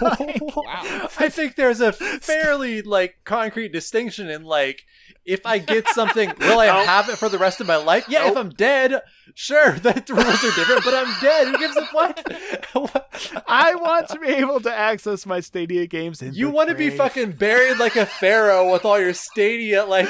[0.00, 1.08] like, Wow.
[1.18, 4.86] I think there's a fairly like concrete distinction in like
[5.26, 6.86] if I get something, will I Nope.
[6.86, 8.06] have it for the rest of my life?
[8.08, 9.00] Yeah, if I'm dead,
[9.34, 10.84] sure, the rules are different.
[10.84, 11.48] But I'm dead.
[11.48, 13.42] Who gives a what?
[13.48, 16.22] I want to be able to access my Stadia games.
[16.22, 19.84] In you the want to be fucking buried like a pharaoh with all your stadia,
[19.84, 20.08] like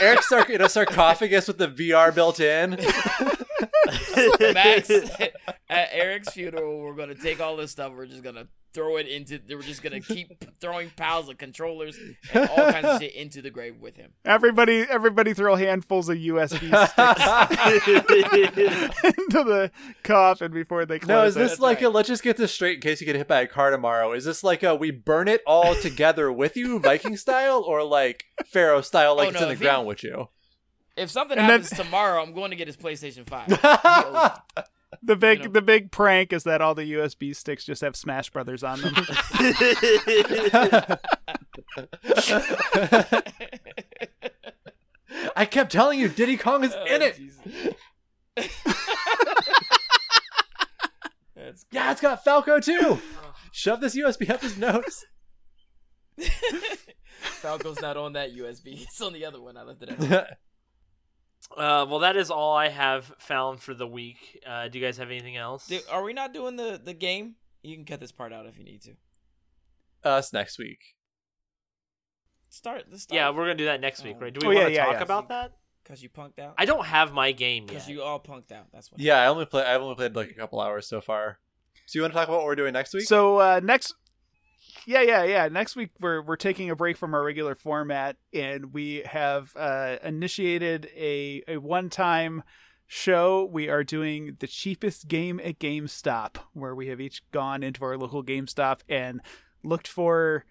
[0.00, 2.78] Eric Sark in a sarcophagus with the VR built in.
[4.52, 7.92] Max, at Eric's funeral, we're gonna take all this stuff.
[7.92, 9.40] We're just gonna throw it into.
[9.48, 11.96] We're just gonna keep throwing piles of controllers
[12.32, 14.12] and all kinds of shit into the grave with him.
[14.24, 16.58] Everybody, everybody, throw handfuls of USB
[17.82, 19.70] sticks into the
[20.02, 22.76] coffin before they close No, is this That's like a let's just get this straight
[22.76, 24.12] in case you get hit by a car tomorrow?
[24.12, 28.24] Is this like a we burn it all together with you, Viking style, or like
[28.46, 30.28] Pharaoh style, like Oh, it's no, in the if he- ground with you?
[30.96, 33.48] If something And then- happens tomorrow, I'm going to get his PlayStation Five.
[35.02, 35.52] The big, you know.
[35.52, 38.94] the big prank is that all the USB sticks just have Smash Brothers on them.
[45.36, 47.16] I kept telling you, Diddy Kong is Oh, in it.
[47.16, 47.74] Jesus.
[51.70, 52.78] Yeah, it's got Falco too.
[52.82, 53.00] Oh.
[53.52, 55.06] Shove this USB up his nose.
[57.40, 58.82] Falco's not on that USB.
[58.82, 59.56] It's on the other one.
[59.56, 60.26] I left it out.
[61.56, 64.42] Uh, well, that is all I have found for the week.
[64.46, 65.66] Uh, do you guys have anything else?
[65.66, 67.36] Dude, are we not doing the the game?
[67.62, 68.92] You can cut this part out if you need to.
[70.04, 70.78] Us next week.
[72.50, 72.84] Start.
[72.90, 73.16] Let's start.
[73.16, 74.32] yeah, we're gonna do that next week, right?
[74.32, 75.02] Do we Oh, want to yeah, talk yeah.
[75.02, 75.52] about that?
[75.82, 76.54] Because you punked out.
[76.58, 77.68] I don't have my game yet.
[77.68, 78.66] Because you all punked out.
[78.72, 79.00] That's what.
[79.00, 79.64] Yeah, I only play.
[79.64, 81.38] I've only played like a couple hours so far.
[81.86, 83.04] So you want to talk about what we're doing next week?
[83.04, 83.94] So uh, next,
[84.86, 85.48] yeah, yeah, yeah.
[85.48, 89.96] Next week we're we're taking a break from our regular format, and we have uh,
[90.02, 92.42] initiated a a one time
[92.86, 93.48] show.
[93.50, 97.96] We are doing the cheapest game at GameStop, where we have each gone into our
[97.96, 99.20] local GameStop and
[99.62, 100.44] looked for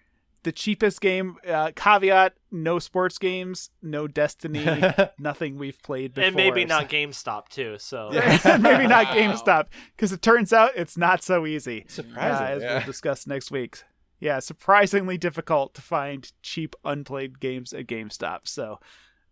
[0.44, 1.36] the cheapest game.
[1.46, 4.66] Uh, caveat: no sports games, no Destiny,
[5.18, 6.28] nothing we've played before.
[6.28, 7.76] and maybe not GameStop too.
[7.78, 8.10] So
[8.60, 9.66] maybe not GameStop
[9.96, 11.84] because it turns out it's not so easy.
[11.88, 12.46] Surprising.
[12.46, 12.76] Uh, as yeah.
[12.78, 13.82] we'll discuss next week.
[14.20, 18.40] Yeah, surprisingly difficult to find cheap unplayed games at GameStop.
[18.48, 18.80] So,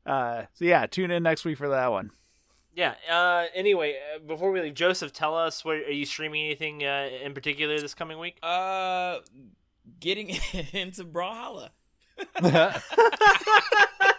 [0.04, 2.10] uh, so yeah, tune in next week for that one.
[2.74, 2.94] yeah.
[3.10, 7.08] Uh, anyway, uh, before we leave, Joseph, tell us what are you streaming anything uh,
[7.22, 8.38] in particular this coming week?
[8.42, 9.18] Uh,
[9.98, 10.28] getting
[10.72, 11.70] into Brawlhalla.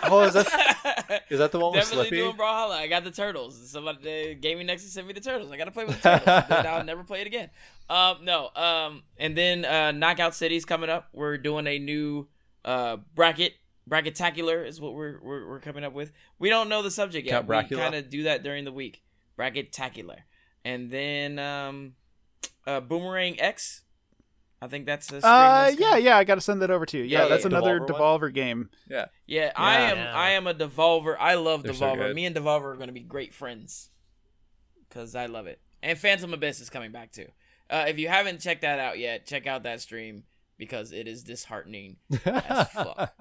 [0.10, 2.22] oh, is that is that the one with Definitely Slippy?
[2.22, 2.76] doing Brawlhalla.
[2.76, 3.70] I got the turtles.
[3.70, 5.50] Somebody, the Gaming Nexus sent me the turtles.
[5.50, 6.44] I gotta play with the turtles.
[6.48, 7.50] then I'll never play it again.
[7.88, 8.50] Um, no.
[8.54, 11.08] Um, and then uh, Knockout City's coming up.
[11.12, 12.28] We're doing a new
[12.64, 13.54] uh bracket.
[13.88, 16.12] Bracketacular is what we're, we're we're coming up with.
[16.38, 17.46] We don't know the subject yet.
[17.46, 19.02] Count we kind of do that during the week.
[19.38, 20.18] Bracketacular,
[20.64, 21.94] and then um,
[22.66, 23.82] uh, Boomerang X.
[24.60, 25.20] I think that's the.
[25.20, 27.04] stream Uh, yeah, yeah, I got to send that over to you.
[27.04, 27.48] Yeah, Yeah, that's yeah.
[27.48, 27.88] another Devolver
[28.30, 28.70] Devolver game.
[28.88, 29.90] Yeah, I Yeah.
[29.90, 29.96] am.
[29.98, 30.12] Yeah.
[30.16, 31.16] I am a Devolver.
[31.18, 31.96] I love They're Devolver.
[32.08, 32.16] good.
[32.16, 33.90] Me and Devolver are going to be great friends
[34.88, 35.60] because I love it.
[35.82, 37.26] And Phantom Abyss is coming back too.
[37.70, 40.24] Uh, if you haven't checked that out yet, check out that stream
[40.56, 43.12] because it is disheartening as fuck.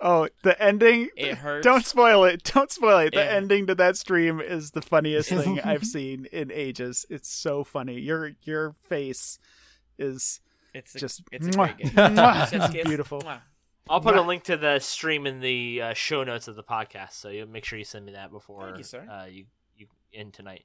[0.00, 1.08] Oh, the ending.
[1.16, 1.64] It hurts.
[1.64, 2.42] Don't spoil it.
[2.42, 3.14] Don't spoil it.
[3.14, 3.30] The Yeah.
[3.30, 7.06] ending to that stream is the funniest thing I've seen in ages.
[7.08, 8.00] It's so funny.
[8.00, 9.38] Your your face
[9.96, 10.40] is
[10.74, 11.90] It's a, just it's a mwah, great game.
[12.16, 12.50] mwah.
[12.50, 12.86] Chef's kiss.
[12.86, 13.20] beautiful.
[13.20, 13.40] Mwah.
[13.88, 17.12] I'll put a link to the stream in the uh, show notes of the podcast,
[17.12, 19.06] so you make sure you send me that before Thank you, sir.
[19.10, 19.44] Uh, you
[19.76, 20.64] you end tonight.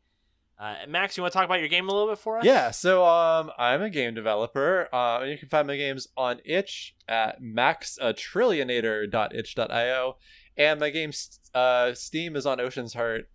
[0.60, 2.43] Uh, Max, you want to talk about your game a little bit for us?
[2.43, 4.93] Yeah, so um, I'm a game developer.
[4.93, 10.18] Uh, you can find my games on itch at maxatrillionator.itch.io.
[10.57, 11.14] And my game
[11.55, 13.30] uh, Steam is on Ocean's Heart.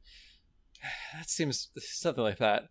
[1.14, 2.64] That seems something like that.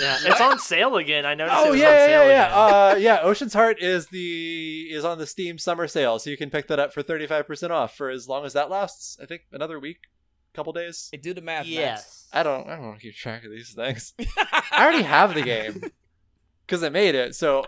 [0.00, 0.18] Yeah.
[0.24, 1.24] It's on sale again.
[1.24, 1.56] I noticed.
[1.58, 2.46] it Oh was yeah, on yeah, sale yeah, yeah.
[2.46, 2.96] again.
[2.96, 3.18] Uh, yeah.
[3.22, 6.78] Ocean's Heart is the is on the Steam summer sale, so you can pick that
[6.78, 9.16] up for thirty five percent off for as long as that lasts.
[9.22, 9.98] I think another week,
[10.54, 11.08] couple days.
[11.12, 11.66] Hey, do the math.
[11.66, 12.28] yes.
[12.32, 12.66] I don't.
[12.68, 14.12] I don't want to keep track of these things.
[14.18, 15.82] I already have the game
[16.66, 17.34] because I made it.
[17.34, 17.64] So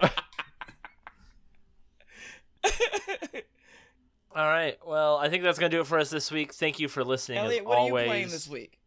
[4.35, 4.77] All right.
[4.87, 6.53] Well, I think that's gonna do it for us this week.
[6.55, 7.39] Thank you for listening.
[7.39, 7.93] Elliot, as what always.
[8.03, 8.79] are you playing this week?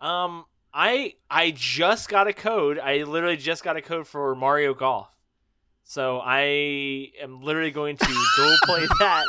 [0.00, 0.44] Um,
[0.80, 2.78] I I just got a code.
[2.78, 5.08] I literally just got a code for Mario Golf.
[5.82, 9.24] So I am literally going to go play that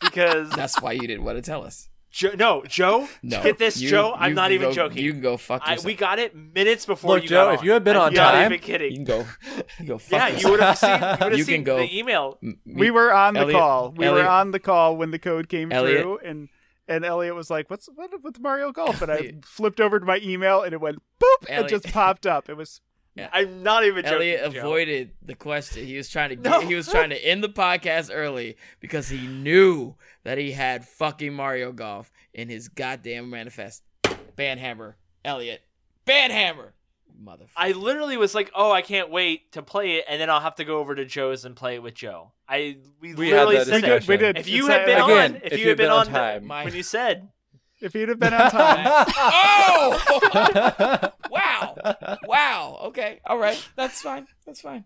[0.00, 1.88] because That's why you didn't want to tell us.
[2.10, 4.14] Joe, no, Joe, No, get this, You- Joe.
[4.16, 5.02] I'm not even go- joking.
[5.02, 7.60] You can go fuck I, we got it minutes before Look, you Joe, got if
[7.60, 7.66] on.
[7.66, 8.90] you had been I'm on not time- even kidding.
[8.90, 9.18] You can go.
[9.18, 10.42] You can go fuck yeah, yourself.
[10.44, 10.90] you would have seen.
[10.90, 12.38] You would have You seen can go- the email.
[12.42, 13.92] M- we were on the Elliot- call.
[13.96, 16.48] We Elliot- were on the call when the code came Elliot- through, and
[16.88, 20.20] and Elliot was like, "What's what with Mario Golf?" And I flipped over to my
[20.22, 22.48] email, and it went boop, and just popped up.
[22.48, 22.80] It was
[23.32, 24.16] I'm not even joking.
[24.16, 24.60] Elliot Joe.
[24.60, 25.84] avoided the question.
[25.86, 26.60] He was trying to get, No.
[26.60, 31.34] he was trying to end the podcast early because he knew that he had fucking
[31.34, 33.82] Mario Golf in his goddamn manifest.
[34.36, 35.60] Banhammer, Elliot.
[36.06, 36.70] Banhammer,
[37.24, 37.48] motherfucker.
[37.56, 40.56] I literally was like, "Oh, I can't wait to play it," and then I'll have
[40.56, 42.32] to go over to Joe's and play it with Joe.
[42.48, 44.00] I we, We had literally that said we that.
[44.00, 44.08] did.
[44.08, 44.38] We did.
[44.38, 45.90] If you It's, had been Again, on, if, if you you had had been been
[45.92, 46.46] on on time.
[46.46, 47.28] My- when you said,
[47.80, 51.74] if you'd have been on time, oh, wow,
[52.26, 52.78] wow.
[52.84, 53.62] Okay, all right.
[53.76, 54.26] That's fine.
[54.46, 54.84] That's fine.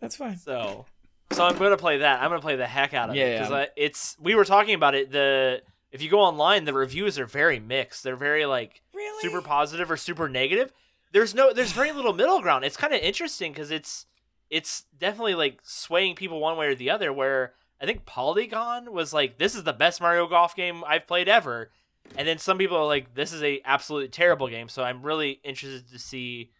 [0.00, 0.36] That's fine.
[0.38, 0.86] so,
[1.32, 2.22] so I'm gonna play that.
[2.22, 3.66] I'm gonna play the heck out of it Yeah, because yeah.
[3.76, 4.16] it's.
[4.20, 5.10] We were talking about it.
[5.10, 8.02] The if you go online, the reviews are very mixed.
[8.04, 9.22] They're very like Really?
[9.22, 10.72] super positive or super negative.
[11.14, 12.64] There's no, there's very little middle ground.
[12.66, 14.04] It's kind of interesting because it's,
[14.50, 17.10] it's definitely like swaying people one way or the other.
[17.12, 21.28] Where I think Polygon was like, "This is the best Mario Golf game I've played
[21.28, 21.70] ever,"
[22.16, 25.40] and then some people are like, "This is a absolutely terrible game." So I'm really
[25.44, 26.50] interested to see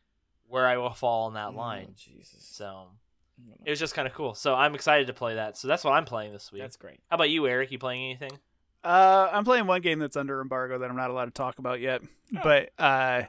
[0.48, 1.94] where I will fall on that Oh, line.
[1.96, 2.46] Jesus.
[2.50, 2.88] So
[3.64, 4.34] it was just kind of cool.
[4.34, 5.57] So I'm excited to play that.
[5.59, 6.62] So that's what I'm playing this week.
[6.62, 7.00] That's great.
[7.11, 7.72] How about you, Eric?
[7.72, 8.38] You playing anything?
[8.84, 11.80] uh, I'm playing one game that's under embargo that I'm not allowed to talk about
[11.80, 12.02] yet.
[12.36, 12.40] Oh.
[12.42, 13.22] But uh,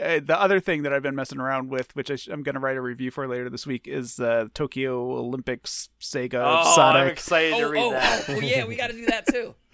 [0.00, 2.54] uh, the other thing that I've been messing around with, which I sh- I'm going
[2.54, 6.34] to write a review for later this week, is uh, Tokyo Olympics Sega Sonic.
[6.34, 7.12] oh, I'm Sonic.
[7.12, 8.24] excited to Oh, read oh, that.
[8.28, 9.54] oh, well, yeah, we got to do that too.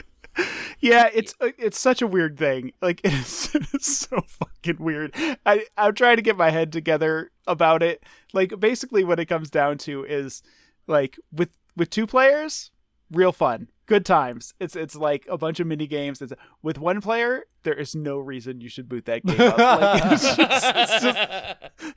[0.80, 2.72] Yeah, it's uh, it's such a weird thing.
[2.82, 5.14] Like it is, it's so fucking weird.
[5.46, 8.04] I I'm trying to get my head together about it.
[8.34, 10.42] Like basically, what it comes down to is
[10.86, 12.70] like with with two players,
[13.10, 13.68] real fun.
[13.86, 14.54] Good times.
[14.60, 16.20] It's it's like a bunch of mini games.
[16.20, 16.32] It's
[16.62, 17.44] with one player.
[17.62, 19.58] There is no reason you should boot that game up.
[19.58, 21.18] Like, it's, just, it's just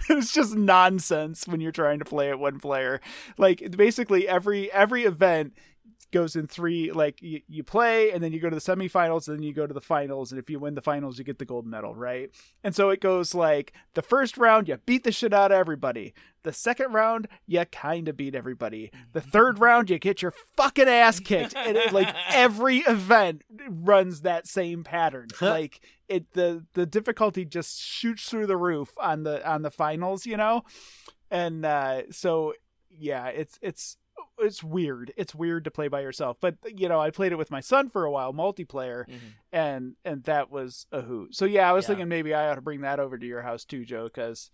[0.09, 3.01] it's just nonsense when you're trying to play it one player.
[3.37, 5.53] Like basically every every event
[6.11, 9.37] goes in three like you, you play and then you go to the semifinals and
[9.37, 11.45] then you go to the finals and if you win the finals you get the
[11.45, 12.31] gold medal right?
[12.63, 16.13] And so it goes like the first round you beat the shit out of everybody.
[16.43, 18.91] The second round you kind of beat everybody.
[19.13, 24.21] The third round you get your fucking ass kicked and it, like every event runs
[24.21, 25.27] that same pattern.
[25.49, 30.25] Like it the the difficulty just shoots through the roof on the on the finals
[30.25, 30.63] you know?
[31.31, 32.53] And uh so
[32.89, 33.97] yeah it's it's
[34.39, 35.13] it's weird.
[35.17, 36.37] It's weird to play by yourself.
[36.39, 39.19] But you know, I played it with my son for a while, multiplayer, Mhm.
[39.51, 41.35] and and that was a hoot.
[41.35, 41.89] So yeah, I was Yeah.
[41.89, 44.49] thinking maybe I ought to bring that over to your house too, Joe, because,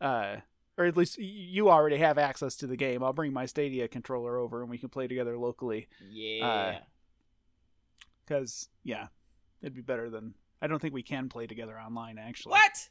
[0.00, 0.36] uh,
[0.78, 3.02] or at least you already have access to the game.
[3.02, 5.88] I'll bring my Stadia controller over and we can play together locally.
[6.08, 6.80] Yeah.
[8.24, 9.08] Because yeah,
[9.62, 10.34] it'd be better than.
[10.60, 12.52] I don't think we can play together online actually.
[12.52, 12.88] what?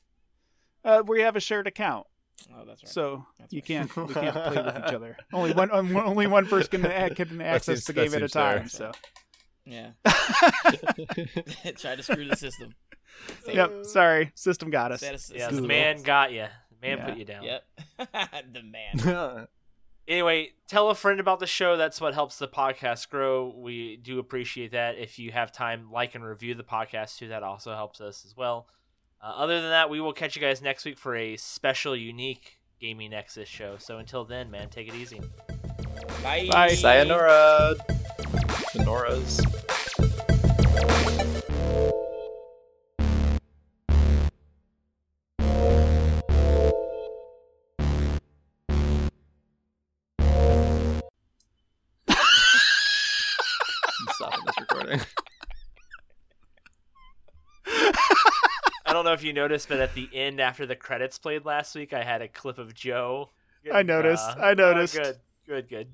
[0.83, 2.05] Uh, we have a shared account,
[2.53, 2.89] Oh, that's right.
[2.91, 3.65] so That's you right.
[3.65, 5.17] can't we can't play with each other.
[5.33, 8.33] Only one um, only one person can, can access seems- the game at a seems
[8.33, 8.57] fair.
[8.59, 8.67] time.
[8.69, 8.91] So.
[9.65, 9.91] yeah.
[11.77, 12.75] Try to screw the system.
[13.47, 13.85] Yep.
[13.85, 14.99] Sorry, system got us.
[15.01, 16.45] Set Yeah, the man got you.
[16.81, 17.05] The man Yeah.
[17.05, 17.43] put you down.
[17.43, 17.63] Yep.
[18.53, 19.47] the man.
[20.07, 21.77] Anyway, tell a friend about the show.
[21.77, 23.51] That's what helps the podcast grow.
[23.57, 24.99] We do appreciate that.
[24.99, 27.29] If you have time, like and review the podcast too.
[27.29, 28.67] That also helps us as well.
[29.25, 32.59] Uh, other than that, we will catch you guys next week for a special, unique
[32.79, 33.77] Gaming Nexus show.
[33.79, 35.19] So until then, man, take it easy.
[36.21, 36.47] Bye.
[36.51, 36.75] Bye.
[36.75, 37.73] Sayonara.
[38.75, 39.41] Sonoras.
[59.15, 62.21] If you noticed, but at the end, after the credits played last week, I had
[62.21, 63.31] a clip of Joe.
[63.73, 64.23] I noticed.
[64.29, 64.95] Uh, I noticed.
[64.99, 65.87] oh, good, good, good,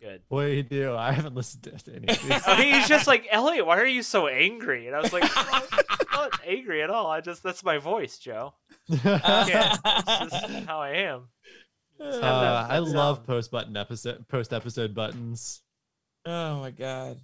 [0.00, 0.22] good.
[0.28, 0.94] What do you do?
[0.96, 2.42] I haven't listened to any of these.
[2.46, 3.66] I mean, he's just like Elliot.
[3.66, 4.86] Why are you so angry?
[4.86, 5.62] And I was like, I'm
[6.12, 7.08] not angry at all.
[7.08, 8.54] I just that's my voice, Joe.
[8.88, 11.24] Yeah, it's just how I am.
[12.00, 15.62] Just have that- Uh, I love post button episode post episode buttons.
[16.24, 17.18] Oh my god.